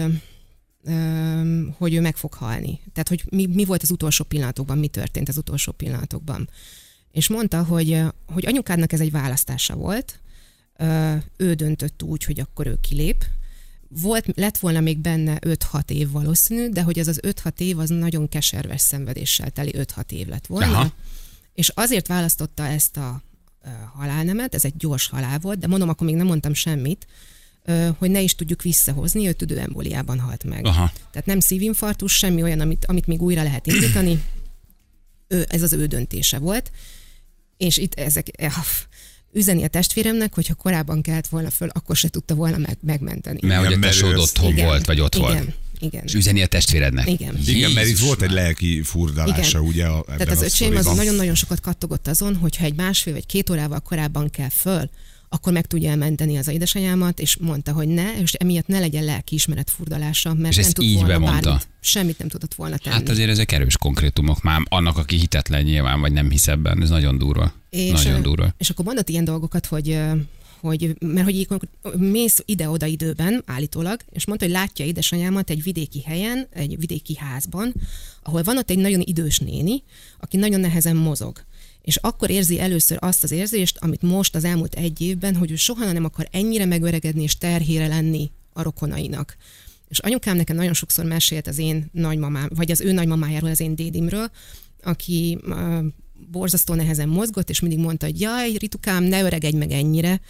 hogy 1.78 1.94
ő 1.94 2.02
meg 2.02 2.18
fog 2.18 2.34
halni. 2.34 2.80
Tehát, 2.94 3.08
hogy 3.08 3.24
mi, 3.30 3.46
mi 3.46 3.66
volt 3.66 3.82
az 3.82 3.92
utolsó 3.92 4.24
pillanatokban, 4.24 4.78
mi 4.78 4.88
történt 4.88 5.30
az 5.30 5.38
utolsó 5.38 5.72
pillanatokban. 5.72 6.50
És 7.12 7.28
mondta, 7.28 7.64
hogy, 7.64 8.02
hogy 8.26 8.46
anyukádnak 8.46 8.92
ez 8.94 9.00
egy 9.00 9.12
választása 9.12 9.76
volt, 9.76 10.20
ő 11.38 11.54
döntött 11.54 12.04
úgy, 12.04 12.24
hogy 12.24 12.40
akkor 12.40 12.68
ő 12.68 12.78
kilép. 12.82 13.26
Volt, 14.02 14.26
lett 14.36 14.58
volna 14.58 14.80
még 14.80 14.98
benne 14.98 15.40
5-6 15.42 15.90
év 15.90 16.12
valószínű, 16.12 16.70
de 16.70 16.82
hogy 16.82 17.00
ez 17.00 17.08
az 17.08 17.20
5-6 17.24 17.60
év 17.60 17.80
az 17.80 17.90
nagyon 17.90 18.30
keserves 18.30 18.82
szenvedéssel 18.82 19.50
teli 19.50 19.74
5-6 19.78 20.12
év 20.12 20.28
lett 20.28 20.46
volna. 20.46 20.78
Aha. 20.78 20.92
És 21.54 21.70
azért 21.70 22.08
választotta 22.08 22.66
ezt 22.66 22.98
a 22.98 23.22
halálnemet, 23.94 24.56
ez 24.56 24.66
egy 24.66 24.78
gyors 24.78 25.08
halál 25.08 25.40
volt, 25.40 25.60
de 25.60 25.68
mondom, 25.68 25.90
akkor 25.90 26.08
még 26.08 26.16
nem 26.16 26.26
mondtam 26.26 26.54
semmit, 26.54 27.08
hogy 27.98 28.12
ne 28.12 28.22
is 28.22 28.36
tudjuk 28.36 28.62
visszahozni, 28.62 29.28
ő 29.28 29.32
tüdőemboliában 29.32 30.20
halt 30.20 30.44
meg. 30.44 30.66
Aha. 30.66 30.92
Tehát 31.12 31.28
nem 31.28 31.40
szívinfarktus, 31.40 32.14
semmi 32.14 32.44
olyan, 32.44 32.60
amit, 32.60 32.86
amit 32.86 33.08
még 33.08 33.22
újra 33.22 33.44
lehet 33.44 33.68
indítani. 33.68 34.24
Ő, 35.28 35.46
ez 35.50 35.62
az 35.62 35.74
ő 35.74 35.86
döntése 35.86 36.38
volt. 36.38 36.72
És 37.58 37.78
itt 37.78 37.94
ezek, 37.94 38.28
eh, 38.42 38.54
üzeni 39.34 39.64
a 39.64 39.68
testvéremnek, 39.68 40.34
hogyha 40.34 40.54
korábban 40.54 41.02
kelt 41.02 41.28
volna 41.28 41.50
föl, 41.50 41.70
akkor 41.72 41.96
se 41.96 42.08
tudta 42.08 42.36
volna 42.36 42.58
meg, 42.58 42.78
megmenteni. 42.82 43.40
Mert 43.42 43.66
hogy 43.66 43.74
a 43.74 43.80
tesód 43.80 44.16
otthon 44.16 44.52
Igen, 44.52 44.66
volt, 44.66 44.86
vagy 44.86 45.00
ott 45.00 45.16
igen, 45.16 45.28
volt. 45.28 45.56
Igen. 45.80 46.04
És 46.04 46.14
üzeni 46.14 46.42
a 46.42 46.48
testvérednek. 46.48 47.10
Igen. 47.10 47.38
Igen, 47.46 47.72
mert 47.72 47.86
itt 47.86 47.92
Jézus 47.92 48.06
volt 48.06 48.22
egy 48.22 48.32
lelki 48.32 48.82
furdalása, 48.82 49.58
Igen. 49.58 49.70
ugye? 49.70 49.86
A, 49.86 50.04
ebben 50.08 50.18
Tehát 50.18 50.34
az 50.34 50.42
öcsém 50.42 50.76
az 50.76 50.86
nagyon-nagyon 50.86 51.36
sokat 51.36 51.60
kattogott 51.60 52.08
azon, 52.08 52.36
hogyha 52.36 52.66
egy 52.66 52.76
másfél 52.76 53.14
vagy 53.14 53.26
két 53.26 53.50
órával 53.50 53.80
korábban 53.80 54.30
kell 54.30 54.50
föl, 54.50 54.90
akkor 55.38 55.54
meg 55.54 55.66
tudja 55.66 55.90
elmenteni 55.90 56.38
az 56.38 56.48
édesanyámat, 56.48 57.20
és 57.20 57.38
mondta, 57.38 57.72
hogy 57.72 57.88
ne, 57.88 58.20
és 58.22 58.34
emiatt 58.34 58.68
ne 58.68 58.80
legyen 58.80 59.04
lelkiismeret 59.04 59.70
furdalása, 59.70 60.34
mert 60.34 60.50
És 60.50 60.56
nem 60.56 60.66
ezt 60.66 60.76
tud 60.76 60.86
így 60.86 60.94
volna 60.94 61.08
bemondta? 61.08 61.50
bármit, 61.50 61.68
semmit 61.80 62.18
nem 62.18 62.28
tudott 62.28 62.54
volna 62.54 62.78
tenni. 62.78 62.96
Hát 62.96 63.10
azért 63.10 63.30
ezek 63.30 63.52
erős 63.52 63.78
konkrétumok 63.78 64.42
már 64.42 64.62
annak, 64.70 64.98
aki 64.98 65.18
hitetlen 65.18 65.64
nyilván, 65.64 66.00
vagy 66.00 66.12
nem 66.12 66.30
hisz 66.30 66.48
ebben. 66.48 66.82
Ez 66.82 66.90
nagyon 66.90 67.18
durva. 67.18 67.54
és, 67.70 68.04
nagyon 68.04 68.22
durva. 68.22 68.54
És 68.58 68.70
akkor 68.70 68.86
mondott 68.86 69.10
ilyen 69.10 69.24
dolgokat, 69.24 69.66
hogy 69.66 70.00
hogy, 70.60 70.96
mert 71.00 71.26
hogy 71.26 71.36
így 71.36 71.48
mész 71.98 72.42
ide-oda 72.46 72.86
időben 72.86 73.44
állítólag, 73.46 74.00
és 74.12 74.26
mondta, 74.26 74.46
hogy 74.46 74.54
látja 74.54 74.86
édesanyámat 74.86 75.50
egy 75.50 75.64
vidéki 75.64 76.02
helyen, 76.06 76.48
egy 76.50 76.80
vidéki 76.80 77.16
házban, 77.18 77.74
ahol 78.24 78.44
van 78.44 78.58
ott 78.58 78.70
egy 78.70 78.78
nagyon 78.78 79.02
idős 79.06 79.40
néni, 79.40 79.84
aki 80.20 80.38
nagyon 80.38 80.60
nehezen 80.60 80.96
mozog. 80.96 81.44
És 81.88 81.96
akkor 81.96 82.30
érzi 82.30 82.60
először 82.60 82.98
azt 83.02 83.24
az 83.24 83.32
érzést, 83.32 83.78
amit 83.78 84.02
most 84.02 84.36
az 84.36 84.44
elmúlt 84.44 84.76
egy 84.76 85.02
évben, 85.02 85.36
hogy 85.36 85.52
ő 85.52 85.56
soha 85.56 85.92
nem 85.92 86.04
akar 86.04 86.28
ennyire 86.32 86.66
megöregedni 86.66 87.24
és 87.24 87.38
terhére 87.38 87.88
lenni 87.88 88.32
a 88.54 88.62
rokonainak. 88.62 89.38
És 89.88 90.00
anyukám 90.00 90.36
nekem 90.36 90.56
nagyon 90.56 90.74
sokszor 90.74 91.06
mesélt 91.06 91.48
az 91.48 91.58
én 91.58 91.90
nagymamám, 91.92 92.50
vagy 92.56 92.72
az 92.72 92.82
ő 92.82 92.92
nagymamájáról, 92.92 93.50
az 93.50 93.60
én 93.60 93.76
dédimről, 93.76 94.32
aki 94.84 95.38
uh, 95.44 95.86
borzasztó 96.32 96.74
nehezen 96.74 97.10
mozgott, 97.10 97.50
és 97.50 97.60
mindig 97.60 97.80
mondta, 97.80 98.06
hogy 98.06 98.22
jaj, 98.22 98.52
Ritukám, 98.58 99.04
ne 99.04 99.22
öregedj 99.22 99.58
meg 99.58 99.72
ennyire, 99.72 100.22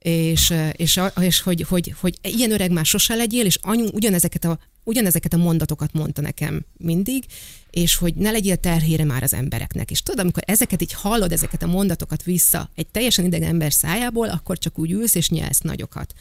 és, 0.00 0.54
és, 0.72 1.00
és 1.20 1.40
hogy, 1.40 1.62
hogy, 1.62 1.94
hogy 2.00 2.18
ilyen 2.22 2.52
öreg 2.52 2.70
már 2.70 2.84
sose 2.84 3.14
legyél, 3.14 3.44
és 3.44 3.58
anyu 3.62 3.86
ugyanezeket 3.92 4.44
a, 4.44 4.58
ugyanezeket 4.84 5.32
a 5.32 5.36
mondatokat 5.36 5.92
mondta 5.92 6.20
nekem 6.20 6.64
mindig, 6.76 7.24
és 7.70 7.94
hogy 7.94 8.14
ne 8.14 8.30
legyél 8.30 8.56
terhére 8.56 9.04
már 9.04 9.22
az 9.22 9.34
embereknek. 9.34 9.90
És 9.90 10.02
tudod, 10.02 10.20
amikor 10.20 10.42
ezeket 10.46 10.82
így 10.82 10.92
hallod, 10.92 11.32
ezeket 11.32 11.62
a 11.62 11.66
mondatokat 11.66 12.22
vissza 12.22 12.70
egy 12.74 12.86
teljesen 12.86 13.24
idegen 13.24 13.48
ember 13.48 13.72
szájából, 13.72 14.28
akkor 14.28 14.58
csak 14.58 14.78
úgy 14.78 14.90
ülsz 14.90 15.14
és 15.14 15.28
nyelsz 15.28 15.60
nagyokat. 15.60 16.14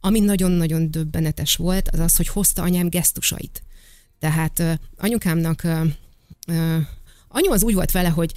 Ami 0.00 0.20
nagyon-nagyon 0.20 0.90
döbbenetes 0.90 1.56
volt, 1.56 1.88
az 1.88 1.98
az, 1.98 2.16
hogy 2.16 2.28
hozta 2.28 2.62
anyám 2.62 2.88
gesztusait. 2.88 3.62
Tehát 4.18 4.80
anyukámnak 4.96 5.62
anyu 7.28 7.52
az 7.52 7.62
úgy 7.62 7.74
volt 7.74 7.90
vele, 7.90 8.08
hogy 8.08 8.32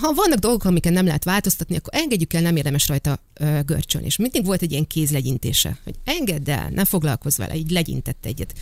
ha 0.00 0.12
vannak 0.12 0.38
dolgok, 0.38 0.64
amiket 0.64 0.92
nem 0.92 1.06
lehet 1.06 1.24
változtatni, 1.24 1.76
akkor 1.76 1.94
engedjük 1.94 2.32
el, 2.32 2.42
nem 2.42 2.56
érdemes 2.56 2.88
rajta 2.88 3.18
uh, 3.40 3.60
görcsölni. 3.64 4.06
És 4.06 4.16
mindig 4.16 4.44
volt 4.44 4.62
egy 4.62 4.70
ilyen 4.70 4.86
kézlegyintése, 4.86 5.78
hogy 5.84 5.94
engedd 6.04 6.50
el, 6.50 6.68
ne 6.70 6.84
foglalkozz 6.84 7.38
vele, 7.38 7.56
így 7.56 7.70
legyintett 7.70 8.26
egyet 8.26 8.54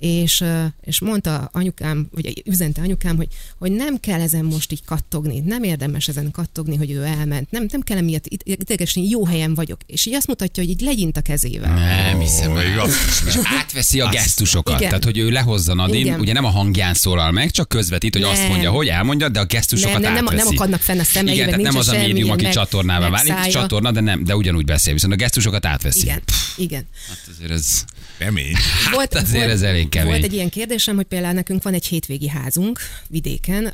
és, 0.00 0.44
és 0.84 1.00
mondta 1.00 1.50
anyukám, 1.52 2.08
vagy 2.12 2.42
üzente 2.46 2.80
anyukám, 2.80 3.16
hogy, 3.16 3.28
hogy 3.58 3.72
nem 3.72 4.00
kell 4.00 4.20
ezen 4.20 4.44
most 4.44 4.72
így 4.72 4.84
kattogni, 4.84 5.40
nem 5.40 5.62
érdemes 5.62 6.08
ezen 6.08 6.30
kattogni, 6.30 6.76
hogy 6.76 6.90
ő 6.90 7.02
elment, 7.04 7.50
nem, 7.50 7.66
nem 7.70 7.80
kell 7.80 7.96
emiatt 7.96 8.24
idegesni, 8.44 9.08
jó 9.08 9.26
helyen 9.26 9.54
vagyok. 9.54 9.80
És 9.86 10.06
így 10.06 10.14
azt 10.14 10.26
mutatja, 10.26 10.62
hogy 10.62 10.72
így 10.72 10.80
legyint 10.80 11.16
a 11.16 11.20
kezével. 11.20 11.74
Nem 11.74 12.20
hiszem, 12.20 12.50
hogy 12.50 12.64
És 13.26 13.38
átveszi 13.44 14.00
a 14.00 14.08
gesztusokat, 14.08 14.76
Igen. 14.76 14.88
tehát 14.88 15.04
hogy 15.04 15.18
ő 15.18 15.30
lehozza 15.30 15.74
Nadin, 15.74 16.06
Igen. 16.06 16.20
ugye 16.20 16.32
nem 16.32 16.44
a 16.44 16.50
hangján 16.50 16.94
szólal 16.94 17.30
meg, 17.30 17.50
csak 17.50 17.68
közvetít, 17.68 18.12
hogy 18.12 18.22
nem. 18.22 18.30
azt 18.30 18.48
mondja, 18.48 18.70
hogy 18.70 18.88
elmondja, 18.88 19.28
de 19.28 19.40
a 19.40 19.44
gesztusokat 19.44 20.00
nem, 20.00 20.12
nem, 20.12 20.24
átveszi. 20.24 20.36
Nem, 20.36 20.46
nem 20.46 20.54
akadnak 20.56 20.80
fenn 20.80 20.98
a 20.98 21.04
szemei, 21.04 21.34
Igen, 21.34 21.46
tehát 21.46 21.62
nem 21.62 21.76
az 21.76 21.88
a 21.88 21.96
médium, 21.96 22.30
aki 22.30 22.48
csatornává 22.48 23.08
válik, 23.08 23.34
csatorna, 23.52 23.90
de 23.90 24.00
nem, 24.00 24.24
de 24.24 24.36
ugyanúgy 24.36 24.64
beszél, 24.64 24.92
viszont 24.92 25.12
a 25.12 25.16
gesztusokat 25.16 25.66
átveszi. 25.66 26.02
Igen, 26.02 26.22
Igen. 26.56 26.86
Hát 27.08 27.18
azért 27.36 27.50
ez... 27.50 27.84
Kemény. 28.20 28.54
Volt, 28.92 29.14
hát 29.14 29.22
azért 29.22 29.38
volt, 29.44 29.54
ez 29.54 29.62
elég 29.62 29.88
kemény. 29.88 30.10
Volt 30.10 30.24
egy 30.24 30.32
ilyen 30.32 30.48
kérdésem, 30.48 30.96
hogy 30.96 31.04
például 31.06 31.32
nekünk 31.32 31.62
van 31.62 31.74
egy 31.74 31.86
hétvégi 31.86 32.28
házunk 32.28 32.78
vidéken, 33.08 33.66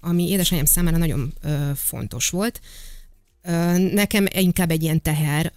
ami 0.00 0.28
édesanyám 0.28 0.64
számára 0.64 0.96
nagyon 0.96 1.34
fontos 1.76 2.28
volt. 2.28 2.60
Nekem 3.92 4.26
inkább 4.34 4.70
egy 4.70 4.82
ilyen 4.82 5.02
teher, 5.02 5.52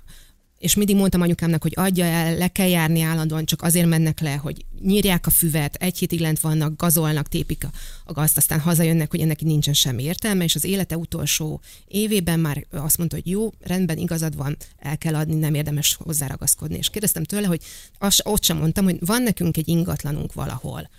és 0.64 0.76
mindig 0.76 0.96
mondtam 0.96 1.22
anyukámnak, 1.22 1.62
hogy 1.62 1.74
adja 1.76 2.06
el, 2.06 2.38
le 2.38 2.48
kell 2.48 2.68
járni 2.68 3.02
állandóan, 3.02 3.46
csak 3.46 3.62
azért 3.62 3.88
mennek 3.88 4.20
le, 4.20 4.36
hogy 4.36 4.66
nyírják 4.82 5.28
a 5.28 5.30
füvet, 5.30 5.76
egy 5.76 5.98
hétig 5.98 6.20
lent 6.20 6.40
vannak, 6.40 6.76
gazolnak, 6.76 7.28
tépik 7.28 7.64
a, 7.64 7.72
a 8.06 8.14
gazt, 8.14 8.38
aztán 8.38 8.60
hazajönnek, 8.60 9.12
hogy 9.12 9.20
ennek 9.20 9.42
nincsen 9.42 9.74
semmi 9.74 10.04
értelme, 10.04 10.44
és 10.44 10.56
az 10.56 10.64
élete 10.64 10.98
utolsó 10.98 11.62
évében 11.88 12.40
már 12.40 12.66
azt 12.72 12.98
mondta, 12.98 13.16
hogy 13.16 13.28
jó, 13.28 13.52
rendben, 13.60 13.98
igazad 13.98 14.36
van, 14.36 14.58
el 14.78 14.98
kell 14.98 15.16
adni, 15.16 15.36
nem 15.36 15.54
érdemes 15.54 15.96
hozzáragaszkodni. 15.96 16.78
És 16.78 16.90
kérdeztem 16.90 17.24
tőle, 17.24 17.48
hogy 17.48 17.62
azt, 18.00 18.22
ott 18.26 18.44
sem 18.44 18.58
mondtam, 18.58 18.84
hogy 18.84 18.98
van 19.00 19.22
nekünk 19.24 19.58
egy 19.58 19.68
ingatlanunk 19.68 20.34
valahol, 20.34 20.90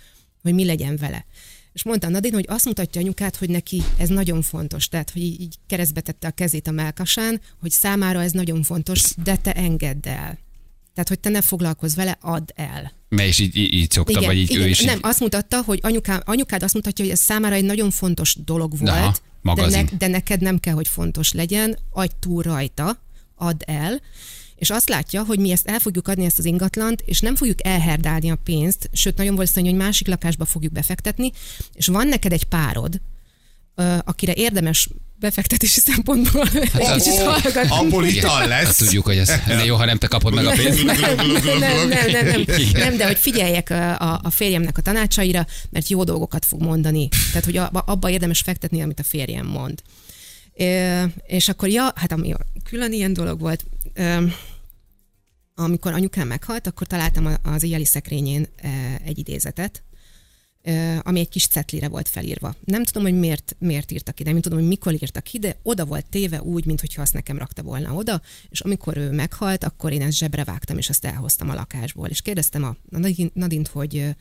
hogy 0.41 0.53
mi 0.53 0.65
legyen 0.65 0.97
vele. 0.97 1.25
És 1.75 1.83
mondta 1.83 2.09
Nadine, 2.09 2.35
hogy 2.35 2.45
azt 2.47 2.65
mutatja 2.65 3.01
anyukát, 3.01 3.35
hogy 3.35 3.49
neki 3.49 3.83
ez 3.97 4.09
nagyon 4.09 4.41
fontos. 4.41 4.87
Tehát, 4.87 5.09
hogy 5.09 5.21
így, 5.21 5.55
keresztbe 5.67 6.01
tette 6.01 6.27
a 6.27 6.31
kezét 6.31 6.67
a 6.67 6.71
melkasán, 6.71 7.41
hogy 7.59 7.71
számára 7.71 8.23
ez 8.23 8.31
nagyon 8.31 8.63
fontos, 8.63 9.13
de 9.23 9.35
te 9.35 9.53
engedd 9.53 10.07
el. 10.07 10.37
Tehát, 10.93 11.09
hogy 11.09 11.19
te 11.19 11.29
ne 11.29 11.41
foglalkozz 11.41 11.95
vele, 11.95 12.17
add 12.21 12.51
el. 12.55 12.91
Mert 13.09 13.29
is 13.29 13.39
így, 13.39 13.55
így, 13.55 13.91
szokta, 13.91 14.11
igen, 14.11 14.25
vagy 14.25 14.37
így 14.37 14.49
igen, 14.49 14.61
ő 14.61 14.67
is 14.67 14.81
Nem, 14.81 14.95
így... 14.95 15.01
azt 15.03 15.19
mutatta, 15.19 15.61
hogy 15.61 15.79
anyuká, 15.81 16.21
anyukád 16.25 16.63
azt 16.63 16.73
mutatja, 16.73 17.05
hogy 17.05 17.13
ez 17.13 17.19
számára 17.19 17.55
egy 17.55 17.63
nagyon 17.63 17.91
fontos 17.91 18.35
dolog 18.45 18.77
volt, 18.77 19.21
Aha, 19.43 19.55
de, 19.55 19.65
ne, 19.69 19.83
de 19.97 20.07
neked 20.07 20.41
nem 20.41 20.59
kell, 20.59 20.73
hogy 20.73 20.87
fontos 20.87 21.31
legyen, 21.31 21.77
adj 21.91 22.13
túl 22.19 22.43
rajta, 22.43 23.01
add 23.35 23.61
el, 23.65 24.01
és 24.55 24.69
azt 24.69 24.89
látja, 24.89 25.23
hogy 25.23 25.39
mi 25.39 25.51
ezt 25.51 25.67
el 25.67 25.79
fogjuk 25.79 26.07
adni 26.07 26.25
ezt 26.25 26.39
az 26.39 26.45
ingatlant, 26.45 27.03
és 27.05 27.19
nem 27.19 27.35
fogjuk 27.35 27.65
elherdálni 27.65 28.31
a 28.31 28.37
pénzt, 28.43 28.89
sőt, 28.93 29.17
nagyon 29.17 29.35
valószínű, 29.35 29.69
hogy 29.69 29.77
másik 29.77 30.07
lakásba 30.07 30.45
fogjuk 30.45 30.71
befektetni, 30.71 31.31
és 31.73 31.87
van 31.87 32.07
neked 32.07 32.31
egy 32.31 32.43
párod, 32.43 33.01
akire 34.03 34.33
érdemes 34.33 34.89
befektetési 35.19 35.79
szempontból 35.79 36.45
hát 36.45 36.75
egy 36.75 36.91
kicsit 36.91 37.21
hallgatni. 37.21 37.69
Abból 37.69 38.05
ital 38.05 38.47
lesz. 38.47 38.65
Hát 38.65 38.77
tudjuk, 38.77 39.05
hogy 39.05 39.17
ez 39.17 39.31
ne 39.47 39.65
jó, 39.65 39.75
ha 39.75 39.85
nem 39.85 39.97
te 39.97 40.07
kapod 40.07 40.33
meg 40.33 40.45
a 40.45 40.51
pénzt. 40.51 40.83
Nem, 40.83 40.99
nem, 40.99 41.15
nem, 41.15 41.59
nem, 41.59 42.23
nem, 42.23 42.45
nem, 42.73 42.97
de 42.97 43.05
hogy 43.05 43.17
figyeljek 43.17 43.69
a, 43.69 44.19
a 44.23 44.29
férjemnek 44.29 44.77
a 44.77 44.81
tanácsaira, 44.81 45.45
mert 45.69 45.89
jó 45.89 46.03
dolgokat 46.03 46.45
fog 46.45 46.61
mondani. 46.61 47.07
Tehát, 47.27 47.45
hogy 47.45 47.57
abba 47.71 48.09
érdemes 48.09 48.39
fektetni, 48.39 48.81
amit 48.81 48.99
a 48.99 49.03
férjem 49.03 49.45
mond. 49.45 49.81
És 51.25 51.49
akkor, 51.49 51.69
ja, 51.69 51.93
hát 51.95 52.11
ami 52.11 52.33
külön 52.63 52.91
ilyen 52.91 53.13
dolog 53.13 53.39
volt, 53.39 53.65
amikor 55.55 55.93
anyukám 55.93 56.27
meghalt, 56.27 56.67
akkor 56.67 56.87
találtam 56.87 57.35
az 57.43 57.63
éjjeli 57.63 57.85
szekrényén 57.85 58.47
egy 59.05 59.17
idézetet, 59.17 59.83
ami 61.01 61.19
egy 61.19 61.29
kis 61.29 61.47
cetlire 61.47 61.87
volt 61.87 62.09
felírva. 62.09 62.55
Nem 62.65 62.83
tudom, 62.83 63.03
hogy 63.03 63.19
miért, 63.19 63.55
miért 63.59 63.91
írtak 63.91 64.19
ide, 64.19 64.31
nem 64.31 64.41
tudom, 64.41 64.59
hogy 64.59 64.67
mikor 64.67 64.93
írtak 64.93 65.23
ki, 65.23 65.39
de 65.39 65.59
oda 65.63 65.85
volt 65.85 66.05
téve 66.05 66.41
úgy, 66.41 66.65
mintha 66.65 67.01
azt 67.01 67.13
nekem 67.13 67.37
rakta 67.37 67.61
volna 67.63 67.93
oda, 67.93 68.21
és 68.49 68.59
amikor 68.59 68.97
ő 68.97 69.11
meghalt, 69.11 69.63
akkor 69.63 69.91
én 69.91 70.01
ezt 70.01 70.17
zsebre 70.17 70.43
vágtam, 70.43 70.77
és 70.77 70.89
azt 70.89 71.05
elhoztam 71.05 71.49
a 71.49 71.53
lakásból. 71.53 72.07
És 72.07 72.21
kérdeztem 72.21 72.63
a 72.63 72.75
Nadint, 73.33 73.67
hogy 73.67 74.15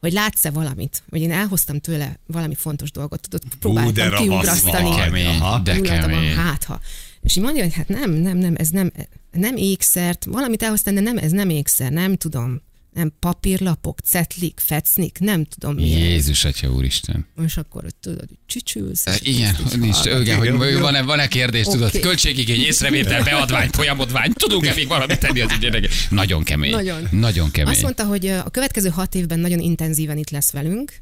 hogy 0.00 0.12
látsz-e 0.12 0.50
valamit, 0.50 1.02
vagy 1.08 1.20
én 1.20 1.32
elhoztam 1.32 1.80
tőle 1.80 2.18
valami 2.26 2.54
fontos 2.54 2.90
dolgot, 2.90 3.20
tudod, 3.20 3.42
próbáltam 3.60 4.10
Hú, 4.10 4.16
kiugrasztani. 4.16 4.88
De 4.88 4.96
kemény, 4.96 5.40
de 5.62 5.80
kemény. 5.80 6.34
Hát, 6.34 6.64
ha. 6.64 6.80
És 7.24 7.36
így 7.36 7.42
mondja, 7.42 7.62
hogy 7.62 7.74
hát 7.74 7.88
nem, 7.88 8.10
nem, 8.10 8.36
nem, 8.36 8.54
ez 8.56 8.68
nem, 8.68 8.92
nem 9.32 9.56
ékszert, 9.56 10.24
valamit 10.24 10.62
elhoztam, 10.62 10.94
de 10.94 11.00
nem, 11.00 11.18
ez 11.18 11.30
nem 11.30 11.50
ékszer, 11.50 11.92
nem 11.92 12.16
tudom 12.16 12.60
nem 12.94 13.12
papírlapok, 13.18 14.00
cetlik, 14.00 14.60
fecnik, 14.60 15.18
nem 15.18 15.44
tudom 15.44 15.74
mi. 15.74 15.88
Jézus, 15.88 16.44
Atya 16.44 16.72
Úristen. 16.72 17.26
És 17.44 17.56
akkor 17.56 17.82
hogy 17.82 17.94
tudod, 17.94 18.24
hogy 18.28 18.38
csücsülsz. 18.46 19.06
E, 19.06 19.16
igen, 19.22 19.56
nincs, 19.78 20.04
igen, 20.04 20.56
hogy 20.56 20.78
van-e, 20.78 21.02
van-e 21.02 21.28
kérdés, 21.28 21.66
okay. 21.66 21.78
tudod, 21.78 22.00
költségigény, 22.00 22.60
észrevétel, 22.60 23.22
beadvány, 23.30 23.68
folyamodvány, 23.68 24.32
tudunk-e 24.32 24.74
még 24.74 24.88
valamit 24.88 25.18
tenni 25.18 25.40
az 25.40 25.52
ügyének? 25.52 25.88
Nagyon 26.10 26.42
kemény. 26.42 26.70
Nagyon. 26.70 27.08
Nagyon 27.10 27.50
kemény. 27.50 27.72
Azt 27.72 27.82
mondta, 27.82 28.04
hogy 28.04 28.26
a 28.26 28.50
következő 28.50 28.88
hat 28.88 29.14
évben 29.14 29.38
nagyon 29.38 29.58
intenzíven 29.58 30.18
itt 30.18 30.30
lesz 30.30 30.50
velünk, 30.50 30.92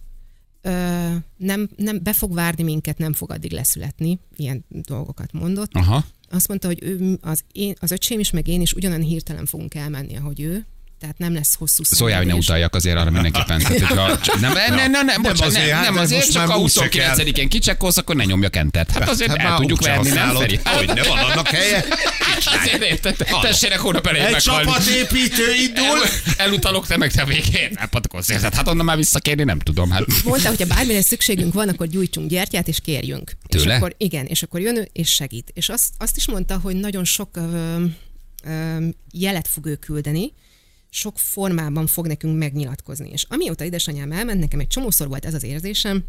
nem, 1.37 1.69
nem, 1.77 2.03
be 2.03 2.13
fog 2.13 2.35
várni 2.35 2.63
minket, 2.63 2.99
nem 2.99 3.13
fog 3.13 3.31
addig 3.31 3.53
leszületni, 3.53 4.19
ilyen 4.37 4.65
dolgokat 4.69 5.33
mondott. 5.33 5.73
Aha. 5.73 6.05
Azt 6.31 6.49
mondta, 6.49 6.67
hogy 6.67 6.83
ő, 6.83 7.19
az, 7.21 7.45
én, 7.53 7.75
az 7.81 7.91
öcsém 7.91 8.19
is, 8.19 8.31
meg 8.31 8.49
én 8.49 8.61
is 8.61 8.73
ugyanolyan 8.73 9.03
hirtelen 9.03 9.47
fogunk 9.47 9.75
elmenni, 9.75 10.17
ahogy 10.17 10.41
ő, 10.41 10.67
tehát 11.03 11.19
nem 11.19 11.35
lesz 11.35 11.55
hosszú 11.59 11.83
Szóljál, 11.85 12.19
hogy 12.19 12.27
ne 12.27 12.35
utaljak 12.35 12.75
azért 12.75 12.97
arra 12.97 13.11
mindenképpen. 13.11 13.59
Tehát, 13.59 13.79
hogyha, 13.79 14.39
nem, 14.41 14.53
nem, 14.53 14.75
nem, 14.75 14.91
nem, 14.91 15.07
nem, 15.07 15.23
bocsánat, 15.23 15.55
azért, 15.55 15.71
nem, 15.71 15.83
nem 15.83 15.97
azért, 15.97 16.31
csak 16.31 16.49
a 16.49 16.59
29-én 16.59 17.49
kicsekkolsz, 17.49 17.97
akkor 17.97 18.17
ne 18.17 18.25
nyomjak 18.25 18.57
entert. 18.57 18.91
Hát 18.91 19.09
azért 19.09 19.31
hát 19.31 19.39
el 19.39 19.57
tudjuk 19.57 19.85
venni, 19.85 20.09
nem 20.09 20.37
Feri? 20.37 20.61
Hogy 20.65 20.87
ne 20.87 21.03
van 21.03 21.19
annak 21.19 21.49
helye? 21.49 21.85
Azért 22.61 22.83
érted, 22.83 23.17
tessének 23.43 23.79
hónap 23.79 24.07
elején 24.07 24.35
Egy 24.35 24.43
csapatépítő 24.43 25.55
indul. 25.55 25.99
Elutalok, 26.37 26.87
te 26.87 26.97
meg 26.97 27.13
te 27.13 27.25
végén. 27.25 27.71
Elpatkolsz 27.75 28.29
érted? 28.29 28.55
Hát 28.55 28.69
onnan 28.69 28.85
már 28.85 28.97
visszakérni 28.97 29.45
nem 29.45 29.59
tudom. 29.59 29.91
Hát. 29.91 30.05
Mondta, 30.25 30.49
hogy 30.49 30.61
ha 30.61 30.67
bármilyen 30.67 31.03
szükségünk 31.03 31.53
van, 31.53 31.69
akkor 31.69 31.87
gyújtsunk 31.87 32.31
gyertyát 32.31 32.69
és 32.69 32.81
kérjünk. 32.81 33.37
Tőle? 33.49 33.65
És 33.65 33.77
akkor, 33.77 33.95
igen, 33.99 34.27
és 34.27 34.43
akkor 34.43 34.61
jön 34.61 34.77
ő 34.77 34.89
és 34.93 35.11
segít. 35.11 35.51
És 35.55 35.69
azt, 35.69 35.89
azt 35.99 36.17
is 36.17 36.29
mondta, 36.29 36.59
hogy 36.63 36.77
nagyon 36.77 37.05
sok 37.05 37.37
ö, 37.37 37.85
ö, 38.45 38.87
jelet 39.13 39.49
fog 39.49 39.67
ő 39.67 39.75
küldeni, 39.75 40.33
sok 40.95 41.19
formában 41.19 41.87
fog 41.87 42.07
nekünk 42.07 42.39
megnyilatkozni. 42.39 43.11
És 43.11 43.27
amióta 43.29 43.65
édesanyám 43.65 44.13
elment, 44.13 44.41
nekem 44.41 44.61
egy 44.61 44.67
csomószor 44.67 45.09
volt 45.09 45.25
ez 45.25 45.35
az 45.35 45.43
érzésem, 45.43 46.05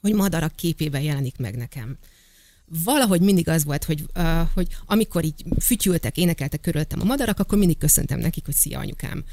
hogy 0.00 0.14
madarak 0.14 0.56
képében 0.56 1.00
jelenik 1.00 1.36
meg 1.36 1.56
nekem. 1.56 1.96
Valahogy 2.84 3.20
mindig 3.20 3.48
az 3.48 3.64
volt, 3.64 3.84
hogy, 3.84 4.04
uh, 4.14 4.48
hogy 4.54 4.68
amikor 4.86 5.24
így 5.24 5.44
fütyültek, 5.60 6.16
énekeltek 6.16 6.60
körülöttem 6.60 7.00
a 7.00 7.04
madarak, 7.04 7.38
akkor 7.38 7.58
mindig 7.58 7.78
köszöntem 7.78 8.18
nekik, 8.18 8.44
hogy 8.44 8.54
szia 8.54 8.78
anyukám 8.78 9.24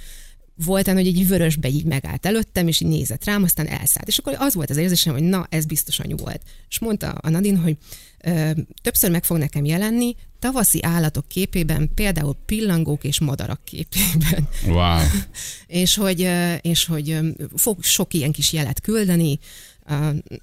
volt 0.64 0.88
hogy 0.88 1.08
egy 1.08 1.28
vörösbe 1.28 1.70
így 1.70 1.86
megállt 1.86 2.26
előttem, 2.26 2.68
és 2.68 2.82
így 2.82 2.88
nézett 2.88 3.26
rám, 3.26 3.44
aztán 3.44 3.68
elszállt. 3.68 4.08
És 4.08 4.18
akkor 4.18 4.36
az 4.40 4.54
volt 4.54 4.70
az 4.70 4.78
érzésem, 4.78 5.14
hogy 5.14 5.24
na, 5.24 5.48
ez 5.50 5.66
biztos 5.66 6.00
anyu 6.00 6.18
volt. 6.18 6.42
És 6.70 6.80
mondta 6.80 7.10
a 7.10 7.30
Nadine, 7.30 7.60
hogy 7.60 7.78
ö, 8.24 8.52
többször 8.82 9.12
meg 9.12 9.24
fog 9.24 9.38
nekem 9.38 9.66
jelenni, 9.66 10.16
tavaszi 10.40 10.84
állatok 10.84 11.28
képében, 11.28 11.90
például 11.96 12.38
pillangók 12.46 13.04
és 13.04 13.20
madarak 13.20 13.64
képében. 13.64 14.48
Wow. 14.68 15.00
és 15.68 15.96
hogy, 15.96 16.30
és 16.62 16.86
hogy 16.86 17.20
fog 17.56 17.84
sok 17.84 18.14
ilyen 18.14 18.32
kis 18.32 18.54
jelet 18.54 18.82
küldeni, 18.82 19.40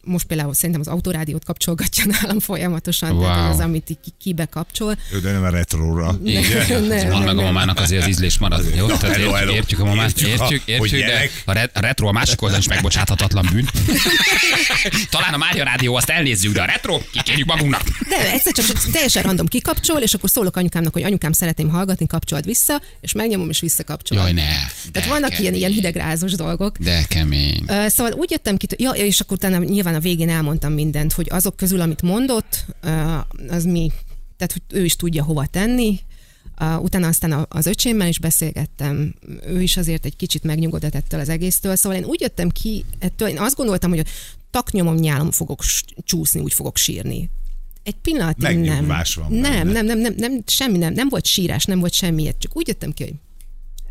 most 0.04 0.26
például 0.26 0.54
szerintem 0.54 0.80
az 0.80 0.86
autorádiót 0.88 1.44
kapcsolgatja 1.44 2.04
nálam 2.20 2.40
folyamatosan, 2.40 3.10
Wow. 3.12 3.22
tehát 3.22 3.52
az, 3.52 3.60
amit 3.60 3.90
így 3.90 3.98
ki- 4.04 4.14
kibe 4.20 4.44
kapcsol. 4.46 4.96
Ő 5.12 5.20
de 5.20 5.32
nem 5.32 5.42
a 5.42 5.48
retróra. 5.50 6.18
Igen. 6.24 6.82
Nem, 6.82 7.08
Van 7.08 7.22
nem, 7.22 7.22
meg 7.34 7.38
a 7.38 7.42
mamának 7.42 7.80
azért 7.80 8.02
az 8.02 8.08
ízlés 8.08 8.38
marad. 8.38 8.64
Jó? 8.76 8.86
Tehát 8.86 9.00
hello, 9.02 9.16
értjük, 9.18 9.34
hello. 9.38 9.52
értjük 9.52 9.78
a 9.80 9.84
mamát, 9.84 10.06
Értjük, 10.20 10.28
értjük, 10.30 10.62
értjük, 10.66 11.06
de 11.06 11.30
a, 11.44 11.52
re- 11.52 11.70
a 11.74 11.80
retro 11.80 12.06
a 12.08 12.12
másik 12.12 12.42
oldalon 12.42 12.62
is 12.62 12.68
megbocsáthatatlan 12.68 13.48
bűn. 13.52 13.68
Talán 15.10 15.34
a 15.34 15.36
Mária 15.36 15.64
Rádió 15.64 15.94
azt 15.94 16.08
elnézzük, 16.08 16.52
de 16.52 16.62
a 16.62 16.64
retro 16.64 17.00
kikérjük 17.12 17.46
magunknak. 17.46 17.82
De 18.08 18.32
egyszer 18.32 18.52
csak 18.52 18.66
teljesen 18.92 19.22
random 19.22 19.46
kikapcsol, 19.46 20.00
és 20.00 20.14
akkor 20.14 20.30
szólok 20.30 20.56
anyukámnak, 20.56 20.92
hogy 20.92 21.02
anyukám 21.02 21.32
szeretném 21.32 21.68
hallgatni, 21.68 22.06
kapcsolt 22.06 22.44
vissza, 22.44 22.80
és 23.00 23.12
megnyomom, 23.12 23.48
és 23.48 23.60
visszakapcsolom. 23.60 24.22
Jaj, 24.24 24.32
ne. 24.32 24.48
Tehát 24.92 25.08
vannak 25.08 25.30
ilyen, 25.30 25.42
kemény. 25.42 25.58
ilyen 25.58 25.70
hidegrázos 25.72 26.32
dolgok. 26.32 26.78
De 26.78 27.04
kemény. 27.08 27.64
Szóval 27.86 28.12
úgy 28.12 28.30
jöttem 28.30 28.56
ki, 28.56 28.66
ja, 28.76 28.90
és 28.90 29.20
akkor 29.20 29.31
utána 29.32 29.58
nyilván 29.58 29.94
a 29.94 30.00
végén 30.00 30.28
elmondtam 30.28 30.72
mindent, 30.72 31.12
hogy 31.12 31.26
azok 31.30 31.56
közül, 31.56 31.80
amit 31.80 32.02
mondott, 32.02 32.64
az 33.48 33.64
mi, 33.64 33.92
tehát 34.36 34.52
hogy 34.52 34.62
ő 34.80 34.84
is 34.84 34.96
tudja 34.96 35.24
hova 35.24 35.46
tenni. 35.46 36.00
Utána 36.78 37.06
aztán 37.06 37.46
az 37.48 37.66
öcsémmel 37.66 38.08
is 38.08 38.18
beszélgettem, 38.18 39.14
ő 39.46 39.62
is 39.62 39.76
azért 39.76 40.04
egy 40.04 40.16
kicsit 40.16 40.42
megnyugodott 40.42 40.94
ettől 40.94 41.20
az 41.20 41.28
egésztől, 41.28 41.76
szóval 41.76 41.98
én 41.98 42.04
úgy 42.04 42.20
jöttem 42.20 42.48
ki 42.48 42.84
ettől, 42.98 43.28
én 43.28 43.38
azt 43.38 43.56
gondoltam, 43.56 43.90
hogy 43.90 43.98
a 43.98 44.04
taknyomom 44.50 44.94
nyálom 44.94 45.30
fogok 45.30 45.62
csúszni, 46.04 46.40
úgy 46.40 46.52
fogok 46.52 46.76
sírni. 46.76 47.30
Egy 47.82 47.96
pillanatig 48.02 48.42
nem. 48.58 48.86
Van 48.86 48.86
Nem, 49.28 49.68
nem, 49.68 49.86
nem, 49.86 49.98
nem, 49.98 50.14
nem, 50.16 50.42
semmi 50.46 50.78
nem, 50.78 50.92
nem 50.92 51.08
volt 51.08 51.26
sírás, 51.26 51.64
nem 51.64 51.80
volt 51.80 51.92
semmi, 51.92 52.34
csak 52.38 52.56
úgy 52.56 52.68
jöttem 52.68 52.92
ki, 52.92 53.02
hogy 53.02 53.14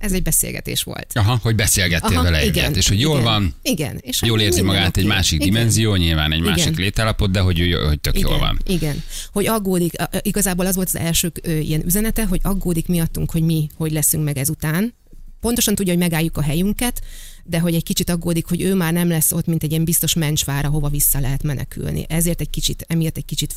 ez 0.01 0.11
egy 0.11 0.23
beszélgetés 0.23 0.83
volt. 0.83 1.11
Aha, 1.13 1.39
hogy 1.41 1.55
beszélgettél 1.55 2.17
Aha, 2.17 2.23
vele 2.23 2.45
igen, 2.45 2.63
egyet, 2.63 2.75
és 2.75 2.87
hogy 2.87 2.99
jól 2.99 3.19
igen, 3.19 3.31
van, 3.31 3.55
Igen. 3.61 3.99
És 4.01 4.21
jól 4.21 4.37
hát 4.37 4.47
érzi 4.47 4.61
magát 4.61 4.97
egy 4.97 5.05
másik 5.05 5.41
Igen. 5.41 5.53
dimenzió, 5.53 5.95
nyilván 5.95 6.31
egy 6.31 6.39
Igen. 6.39 6.51
másik 6.51 6.77
létállapot, 6.77 7.31
de 7.31 7.39
hogy, 7.39 7.59
ő, 7.59 7.71
hogy 7.71 7.99
tök 7.99 8.17
Igen, 8.17 8.29
jól 8.29 8.39
van. 8.39 8.59
Igen, 8.65 9.03
hogy 9.31 9.47
aggódik, 9.47 9.93
igazából 10.21 10.65
az 10.65 10.75
volt 10.75 10.87
az 10.87 10.95
első 10.95 11.31
ilyen 11.43 11.85
üzenete, 11.85 12.25
hogy 12.25 12.39
aggódik 12.43 12.87
miattunk, 12.87 13.31
hogy 13.31 13.41
mi 13.41 13.69
hogy 13.75 13.91
leszünk 13.91 14.23
meg 14.23 14.37
ezután. 14.37 14.93
Pontosan 15.39 15.75
tudja, 15.75 15.93
hogy 15.93 16.01
megálljuk 16.01 16.37
a 16.37 16.41
helyünket, 16.41 17.01
de 17.43 17.59
hogy 17.59 17.75
egy 17.75 17.83
kicsit 17.83 18.09
aggódik, 18.09 18.47
hogy 18.47 18.61
ő 18.61 18.75
már 18.75 18.93
nem 18.93 19.07
lesz 19.07 19.31
ott, 19.31 19.45
mint 19.45 19.63
egy 19.63 19.71
ilyen 19.71 19.83
biztos 19.83 20.13
mencsvára, 20.13 20.69
hova 20.69 20.89
vissza 20.89 21.19
lehet 21.19 21.43
menekülni. 21.43 22.05
Ezért 22.09 22.41
egy 22.41 22.49
kicsit, 22.49 22.85
emiatt 22.87 23.17
egy 23.17 23.25
kicsit 23.25 23.53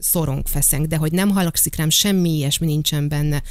szorong, 0.00 0.46
feszeng, 0.46 0.86
de 0.86 0.96
hogy 0.96 1.12
nem 1.12 1.30
halakszik 1.30 1.76
rám, 1.76 1.90
semmi 1.90 2.36
ilyesmi 2.36 2.66
nincsen 2.66 3.08
benne, 3.08 3.42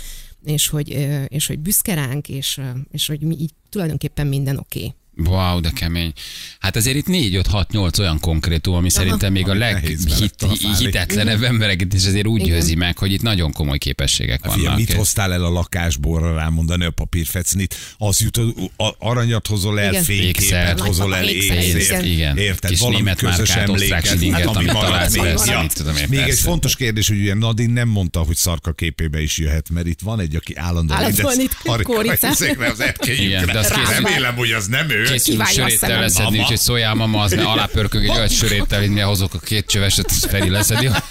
és 0.46 0.68
hogy, 0.68 0.90
és 1.28 1.48
hogy 1.48 1.60
büszke 1.60 1.94
ránk, 1.94 2.30
és, 2.30 2.62
és 2.92 3.08
hogy 3.08 3.22
mi 3.22 3.36
így 3.40 3.52
tulajdonképpen 3.70 4.28
minden 4.28 4.58
oké. 4.58 4.80
Okay. 4.80 4.94
Wow, 5.18 5.60
de 5.60 5.70
kemény. 5.76 6.12
Hát 6.60 6.76
azért 6.76 6.96
itt 6.96 7.08
4, 7.08 7.36
5, 7.36 7.48
6, 7.48 7.72
8 7.72 8.00
olyan 8.00 8.20
konkrétum, 8.20 8.74
ami 8.76 8.90
szerintem 8.90 9.32
még 9.32 9.48
a 9.50 9.54
leghitetlenebb 9.54 11.44
embereket 11.44 11.94
is 11.94 12.06
azért 12.06 12.28
úgy 12.28 12.42
Igen. 12.42 12.54
győzi 12.56 12.76
meg, 12.76 12.98
hogy 12.98 13.12
itt 13.12 13.22
nagyon 13.22 13.52
komoly 13.52 13.78
képességek 13.78 14.40
Fia, 14.44 14.52
vannak. 14.64 14.78
mit 14.78 14.94
hoztál 14.94 15.34
el 15.34 15.44
a 15.44 15.50
lakásból 15.50 16.34
rámondani 16.34 16.86
a 16.86 16.90
papírfecnit? 16.90 17.76
Az 17.98 18.20
jut, 18.20 18.38
a- 18.78 18.96
aranyat 19.00 19.48
hozol 19.48 19.80
el, 19.80 19.90
Igen. 19.90 20.04
fényképet 20.04 20.80
hozol 20.80 21.16
el, 21.16 21.24
Ékszer, 21.30 21.58
ékszert. 21.58 22.04
igen. 22.06 22.14
Igen. 22.16 22.38
Érted? 22.38 22.70
Kis 22.70 22.80
Valami 22.80 22.96
német 22.98 23.18
közös 23.20 23.50
emléket, 23.50 24.32
hát, 24.32 24.46
ami 24.46 24.66
találsz, 24.66 25.14
még. 25.14 25.24
persze, 25.24 25.52
Ja. 25.52 25.62
mit 25.62 25.74
tudom 25.74 25.96
én, 25.96 26.06
Még 26.10 26.20
egy 26.20 26.40
fontos 26.40 26.76
kérdés, 26.76 27.08
hogy 27.08 27.20
ugye 27.20 27.34
Nadine 27.34 27.74
nem 27.74 27.88
mondta, 27.88 28.20
hogy 28.20 28.36
szarka 28.36 28.72
képébe 28.74 29.22
is 29.22 29.38
jöhet, 29.38 29.70
mert 29.70 29.88
itt 29.88 30.00
van 30.04 30.20
egy, 30.20 30.36
aki 30.36 30.56
állandóan 30.56 31.00
itt 31.40 32.24
ezekre 32.24 32.68
az 32.68 32.80
Igen, 32.80 32.88
erkélyükre. 32.88 33.62
Remélem, 34.02 34.36
hogy 34.36 34.52
az 34.52 34.68
nem 34.68 34.90
ő. 34.90 35.05
Készülünk 35.12 35.48
söréttel 35.48 36.00
leszedni, 36.00 36.40
úgyhogy 36.40 36.58
szóljál 36.58 36.94
mama, 36.94 37.22
az 37.22 37.32
ne 37.32 37.44
alapörkünk 37.44 38.04
egy 38.04 38.10
olyan 38.10 38.28
söréttel, 38.28 38.80
hogy 38.80 38.90
mi 38.90 39.00
hozok 39.00 39.34
a 39.34 39.40
két 39.40 39.66
csöveset, 39.66 40.06
az 40.06 40.26
Feri 40.26 40.50
leszedi 40.50 40.88
a 40.88 41.04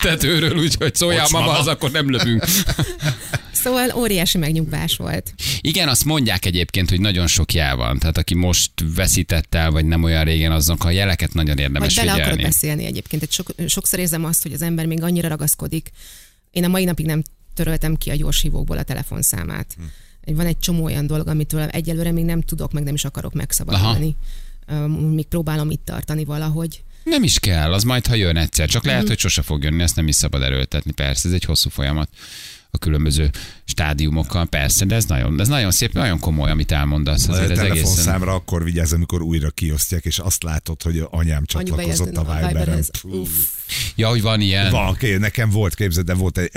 tetőről, 0.00 0.56
úgyhogy 0.56 0.94
szóljál 0.94 1.26
mama, 1.30 1.46
mama. 1.46 1.58
az 1.58 1.66
akkor 1.66 1.90
nem 1.90 2.10
lövünk. 2.10 2.44
Szóval 3.52 3.90
óriási 3.94 4.38
megnyugvás 4.38 4.96
volt. 4.96 5.34
Igen, 5.60 5.88
azt 5.88 6.04
mondják 6.04 6.44
egyébként, 6.44 6.88
hogy 6.88 7.00
nagyon 7.00 7.26
sok 7.26 7.52
jel 7.52 7.76
van. 7.76 7.98
Tehát 7.98 8.18
aki 8.18 8.34
most 8.34 8.70
veszített 8.94 9.54
el, 9.54 9.70
vagy 9.70 9.84
nem 9.84 10.02
olyan 10.02 10.24
régen, 10.24 10.52
azok 10.52 10.84
a 10.84 10.90
jeleket 10.90 11.34
nagyon 11.34 11.58
érdemes 11.58 11.94
Vagy 11.94 12.04
bele 12.04 12.18
figyelni. 12.18 12.42
beszélni 12.42 12.84
egyébként. 12.84 13.22
Egy 13.22 13.30
sok, 13.32 13.50
sokszor 13.66 13.98
érzem 13.98 14.24
azt, 14.24 14.42
hogy 14.42 14.52
az 14.52 14.62
ember 14.62 14.86
még 14.86 15.02
annyira 15.02 15.28
ragaszkodik. 15.28 15.90
Én 16.50 16.64
a 16.64 16.68
mai 16.68 16.84
napig 16.84 17.06
nem 17.06 17.22
töröltem 17.54 17.96
ki 17.96 18.10
a 18.10 18.14
gyorshívókból 18.14 18.78
a 18.78 18.82
telefonszámát. 18.82 19.66
Hm. 19.76 19.82
Van 20.24 20.46
egy 20.46 20.58
csomó 20.58 20.84
olyan 20.84 21.06
dolog, 21.06 21.28
amitől 21.28 21.60
egyelőre 21.60 22.12
még 22.12 22.24
nem 22.24 22.40
tudok, 22.40 22.72
meg 22.72 22.82
nem 22.82 22.94
is 22.94 23.04
akarok 23.04 23.32
megszabadulni. 23.32 24.16
Um, 24.68 24.92
még 24.92 25.26
próbálom 25.26 25.70
itt 25.70 25.84
tartani 25.84 26.24
valahogy. 26.24 26.82
Nem 27.04 27.22
is 27.22 27.38
kell, 27.38 27.72
az 27.72 27.82
majd, 27.82 28.06
ha 28.06 28.14
jön 28.14 28.36
egyszer. 28.36 28.68
Csak 28.68 28.84
lehet, 28.84 29.08
hogy 29.08 29.18
sose 29.18 29.42
fog 29.42 29.62
jönni, 29.62 29.82
ezt 29.82 29.96
nem 29.96 30.08
is 30.08 30.14
szabad 30.14 30.42
erőltetni. 30.42 30.92
Persze, 30.92 31.28
ez 31.28 31.34
egy 31.34 31.44
hosszú 31.44 31.70
folyamat 31.70 32.08
a 32.70 32.78
különböző 32.78 33.30
stádiumokkal, 33.64 34.46
persze, 34.46 34.84
de 34.84 34.94
ez 34.94 35.04
nagyon, 35.04 35.40
ez 35.40 35.48
nagyon 35.48 35.70
szép, 35.70 35.92
nagyon 35.92 36.18
komoly, 36.18 36.50
amit 36.50 36.72
elmondasz. 36.72 37.28
A 37.28 37.32
Azért 37.32 37.50
ez 37.50 37.58
egészen... 37.58 37.74
telefonszámra 37.74 38.34
akkor 38.34 38.64
vigyázz, 38.64 38.92
amikor 38.92 39.22
újra 39.22 39.50
kiosztják, 39.50 40.04
és 40.04 40.18
azt 40.18 40.42
látod, 40.42 40.82
hogy 40.82 41.06
anyám 41.10 41.44
csatlakozott 41.44 41.76
a 41.76 41.76
bejegyzett 41.76 42.16
a 42.16 42.22
Viberen. 42.22 42.48
Viberhez. 42.48 42.90
Uff. 43.02 43.30
Ja, 43.96 44.08
hogy 44.08 44.22
van 44.22 44.40
ilyen. 44.40 44.70
Van, 44.70 44.96
nekem 45.18 45.50
volt, 45.50 45.74
képzeld, 45.74 46.06
de 46.06 46.14
volt 46.14 46.38
egy, 46.38 46.56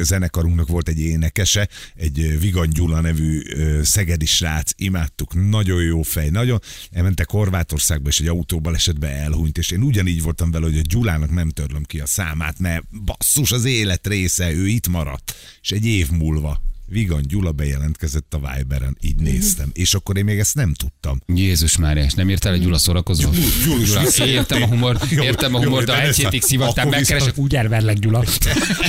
a 0.00 0.02
zenekarunknak 0.02 0.68
volt 0.68 0.88
egy 0.88 1.00
énekese, 1.00 1.68
egy 1.96 2.40
Vigan 2.40 2.70
Gyula 2.70 3.00
nevű 3.00 3.42
szegedi 3.82 4.26
srác, 4.26 4.70
imádtuk, 4.76 5.48
nagyon 5.48 5.82
jó 5.82 6.02
fej, 6.02 6.28
nagyon, 6.28 6.60
elmentek 6.90 7.30
Horvátországba, 7.30 8.08
és 8.08 8.20
egy 8.20 8.26
autóbalesetbe 8.26 9.08
elhunyt, 9.08 9.58
és 9.58 9.70
én 9.70 9.82
ugyanígy 9.82 10.22
voltam 10.22 10.50
vele, 10.50 10.64
hogy 10.64 10.78
a 10.78 10.82
Gyulának 10.84 11.30
nem 11.30 11.48
törlöm 11.48 11.82
ki 11.82 12.00
a 12.00 12.06
számát, 12.06 12.58
mert 12.58 13.04
basszus, 13.04 13.52
az 13.52 13.64
élet 13.64 14.06
része, 14.06 14.52
ő 14.52 14.66
itt 14.66 14.88
maradt, 14.88 15.34
és 15.62 15.70
egy 15.70 15.86
év 15.86 16.10
múlva 16.10 16.71
Vigan 16.92 17.22
Gyula 17.26 17.52
bejelentkezett 17.52 18.34
a 18.34 18.38
Viberen, 18.38 18.96
így 19.00 19.16
néztem, 19.16 19.70
és 19.72 19.94
akkor 19.94 20.16
én 20.16 20.24
még 20.24 20.38
ezt 20.38 20.54
nem 20.54 20.74
tudtam. 20.74 21.20
Jézus 21.26 21.76
Mária, 21.76 22.04
és 22.04 22.12
nem 22.12 22.30
írtál 22.30 22.52
egy 22.52 22.60
Gyula 22.60 22.78
szórakozó? 22.78 23.30
Gyula, 23.64 24.02
Gyula, 24.16 24.26
értem 24.26 24.62
a 24.62 24.66
humor, 24.66 24.98
Jó, 25.10 25.22
értem 25.22 25.54
a 25.54 25.58
jó, 25.58 25.64
humor, 25.64 25.84
de 25.84 26.02
egy 26.02 26.16
hétig 26.16 26.42
szivattál, 26.42 26.86
akkor 26.86 26.98
megkeresek, 26.98 27.38
úgy 27.38 27.56
elverlek 27.56 27.98
Gyula. 27.98 28.24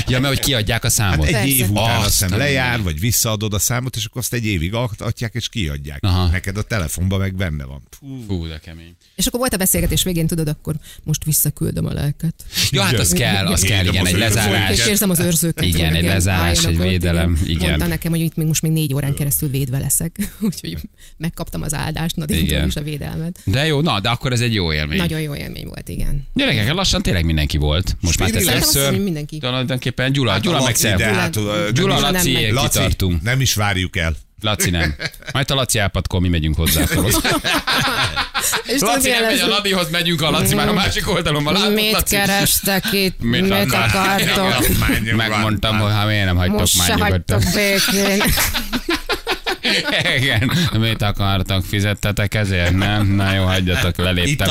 Ja, 0.08 0.20
mert 0.20 0.34
hogy 0.34 0.44
kiadják 0.44 0.84
a 0.84 0.90
számot. 0.90 1.26
Egy 1.26 1.32
Persze. 1.32 1.48
év 1.48 1.70
után 1.70 1.98
azt 2.00 2.10
hiszem 2.20 2.38
lejár, 2.38 2.82
vagy 2.82 3.00
visszaadod 3.00 3.54
a 3.54 3.60
számot, 3.60 3.96
és 3.96 4.06
akkor 4.06 4.22
azt 4.22 4.34
egy 4.34 4.46
évig 4.46 4.74
adják, 4.98 5.34
és 5.34 5.50
kiadják. 5.50 6.04
Aha. 6.04 6.28
Neked 6.28 6.58
a 6.58 6.62
telefonban 6.62 7.20
meg 7.20 7.36
benne 7.36 7.64
van. 7.64 7.82
Fú. 8.00 8.24
Fú, 8.28 8.48
de 8.48 8.60
kemény. 8.60 8.96
És 9.16 9.26
akkor 9.26 9.40
volt 9.40 9.54
a 9.54 9.58
beszélgetés 9.58 10.04
végén, 10.04 10.28
tudod, 10.28 10.48
akkor 10.48 10.76
most 11.04 11.24
visszaküldöm 11.24 11.86
a 11.86 11.94
lelket. 11.94 12.34
Ja, 12.72 12.82
hát 12.82 13.00
az 13.00 13.12
kell, 13.12 13.46
az 13.46 13.62
kell, 13.62 13.86
igen, 13.86 14.06
egy 14.06 14.18
lezárás. 14.18 14.78
És 14.78 14.86
érzem 14.86 15.10
az 15.10 15.20
őrzőket. 15.20 15.66
Igen, 15.66 15.94
egy 15.94 16.04
lezárás, 16.04 16.66
egy 16.66 16.78
védelem, 16.78 17.42
igen. 17.46 17.92
Nekem, 17.94 18.12
hogy 18.12 18.22
itt 18.22 18.36
még 18.36 18.48
most 18.48 18.62
még 18.62 18.72
négy 18.72 18.94
órán 18.94 19.14
keresztül 19.14 19.50
védve 19.50 19.78
leszek. 19.78 20.16
Úgyhogy 20.42 20.78
megkaptam 21.18 21.62
az 21.62 21.74
áldást, 21.74 22.16
Igen. 22.18 22.28
Nadine 22.38 22.66
is 22.66 22.76
a 22.76 22.82
védelmet. 22.82 23.40
De 23.44 23.66
jó, 23.66 23.82
na, 23.82 24.00
de 24.00 24.10
akkor 24.10 24.32
ez 24.32 24.42
egy 24.42 24.54
jó 24.54 24.74
élmény. 24.74 24.98
Nagyon 24.98 25.22
jó 25.22 25.36
élmény 25.36 25.66
volt, 25.66 25.90
igen. 25.90 26.28
Gyerekek, 26.34 26.74
lassan 26.74 27.02
tényleg 27.02 27.26
mindenki 27.26 27.58
volt. 27.58 27.98
Most 28.02 28.20
már 28.20 28.30
hogy 28.90 29.04
mindenki. 29.04 29.38
Tulajdonképpen 29.38 30.12
Gyula, 30.12 30.32
Hát 30.32 30.42
Gyula 30.42 30.64
meg 30.64 30.76
de 30.76 30.96
Gyula- 30.96 31.14
hát, 31.16 31.36
ö, 31.36 31.70
Gyula, 31.74 32.00
nem 32.00 32.14
Laci, 32.14 32.32
megy. 32.32 32.52
Laci, 32.52 32.68
kitartunk. 32.68 33.22
nem 33.22 33.42
is 33.42 33.54
várjuk 33.54 33.98
el. 33.98 34.16
Laci 34.44 34.70
nem. 34.70 34.96
Majd 35.34 35.52
a 35.52 35.56
Laci 35.56 35.80
elpatkol, 35.80 36.20
mi 36.20 36.30
megyünk 36.30 36.56
hozzá. 36.56 36.82
És 38.66 38.80
Laci 38.80 39.10
nem 39.10 39.24
megy, 39.24 39.40
a 39.40 39.46
lesz? 39.46 39.56
Ladihoz 39.56 39.90
megyünk, 39.90 40.22
a 40.22 40.30
Laci 40.30 40.56
már 40.56 40.68
a 40.68 40.74
másik 40.74 41.10
oldalon. 41.10 41.44
Látod, 41.44 41.74
Mit 41.74 41.92
Laci? 41.92 42.16
kerestek 42.16 42.84
itt? 42.92 43.16
Mit 43.20 43.42
Mit, 43.42 43.74
akartok? 43.74 44.68
Megmondtam, 45.16 45.80
hogy 45.80 45.92
ha 45.92 46.06
miért 46.06 46.26
nem 46.26 46.36
hagytok 46.38 46.60
Most 46.60 46.78
már 46.78 46.88
se 46.88 46.94
nyugodtan. 46.94 47.42
hagytok 47.44 47.54
békén. 47.54 48.24
Igen, 50.16 50.52
mit 50.74 51.02
akartak, 51.02 51.66
fizettetek 51.66 52.34
ezért? 52.36 52.72
Nem? 52.72 53.08
Na 53.08 53.34
jó, 53.34 53.44
hagyjatok, 53.44 53.98
leléptem. 53.98 54.48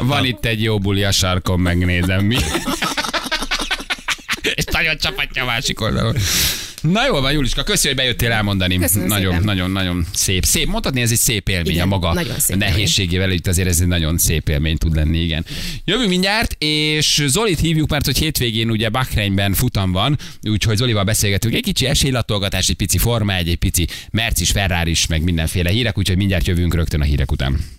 Van 0.00 0.24
itt 0.24 0.44
egy 0.44 0.62
jó 0.62 0.78
buli 0.78 1.04
a 1.04 1.12
sarkon, 1.12 1.60
megnézem 1.60 2.24
mi. 2.24 2.36
És 4.54 4.64
nagyon 4.70 4.96
csapatja 4.96 5.42
a 5.42 5.46
másik 5.46 5.80
oldalon. 5.80 6.16
Na 6.90 7.06
jó 7.06 7.20
van, 7.20 7.32
Juliska, 7.32 7.62
köszi, 7.62 7.86
hogy 7.86 7.96
bejöttél 7.96 8.30
elmondani. 8.30 8.78
Köszönöm 8.78 9.08
nagyon, 9.08 9.30
szépen. 9.30 9.44
nagyon, 9.44 9.70
nagyon 9.70 10.06
szép. 10.12 10.44
Szép, 10.44 10.66
mondhatni, 10.66 11.00
ez 11.00 11.10
egy 11.10 11.18
szép 11.18 11.48
élmény 11.48 11.72
Igen, 11.72 11.82
a 11.82 11.86
maga 11.86 12.22
szép 12.38 12.56
nehézségével, 12.56 13.30
itt 13.30 13.46
azért 13.46 13.68
ez 13.68 13.80
egy 13.80 13.86
nagyon 13.86 14.18
szép 14.18 14.48
élmény 14.48 14.76
tud 14.76 14.94
lenni, 14.94 15.18
igen. 15.18 15.44
Jövünk 15.84 16.08
mindjárt, 16.08 16.56
és 16.58 17.24
Zolit 17.26 17.60
hívjuk, 17.60 17.90
mert 17.90 18.04
hogy 18.04 18.18
hétvégén 18.18 18.70
ugye 18.70 18.88
Bahreinben 18.88 19.52
futam 19.52 19.92
van, 19.92 20.18
úgyhogy 20.42 20.76
Zolival 20.76 21.04
beszélgetünk 21.04 21.54
egy 21.54 21.62
kicsi 21.62 21.86
esélylatolgatás, 21.86 22.68
egy 22.68 22.76
pici 22.76 22.98
forma, 22.98 23.34
egy, 23.34 23.48
egy 23.48 23.56
pici 23.56 23.86
Mercis, 24.10 24.50
Ferrari 24.50 24.94
meg 25.08 25.22
mindenféle 25.22 25.70
hírek, 25.70 25.98
úgyhogy 25.98 26.16
mindjárt 26.16 26.46
jövünk 26.46 26.74
rögtön 26.74 27.00
a 27.00 27.04
hírek 27.04 27.32
után. 27.32 27.75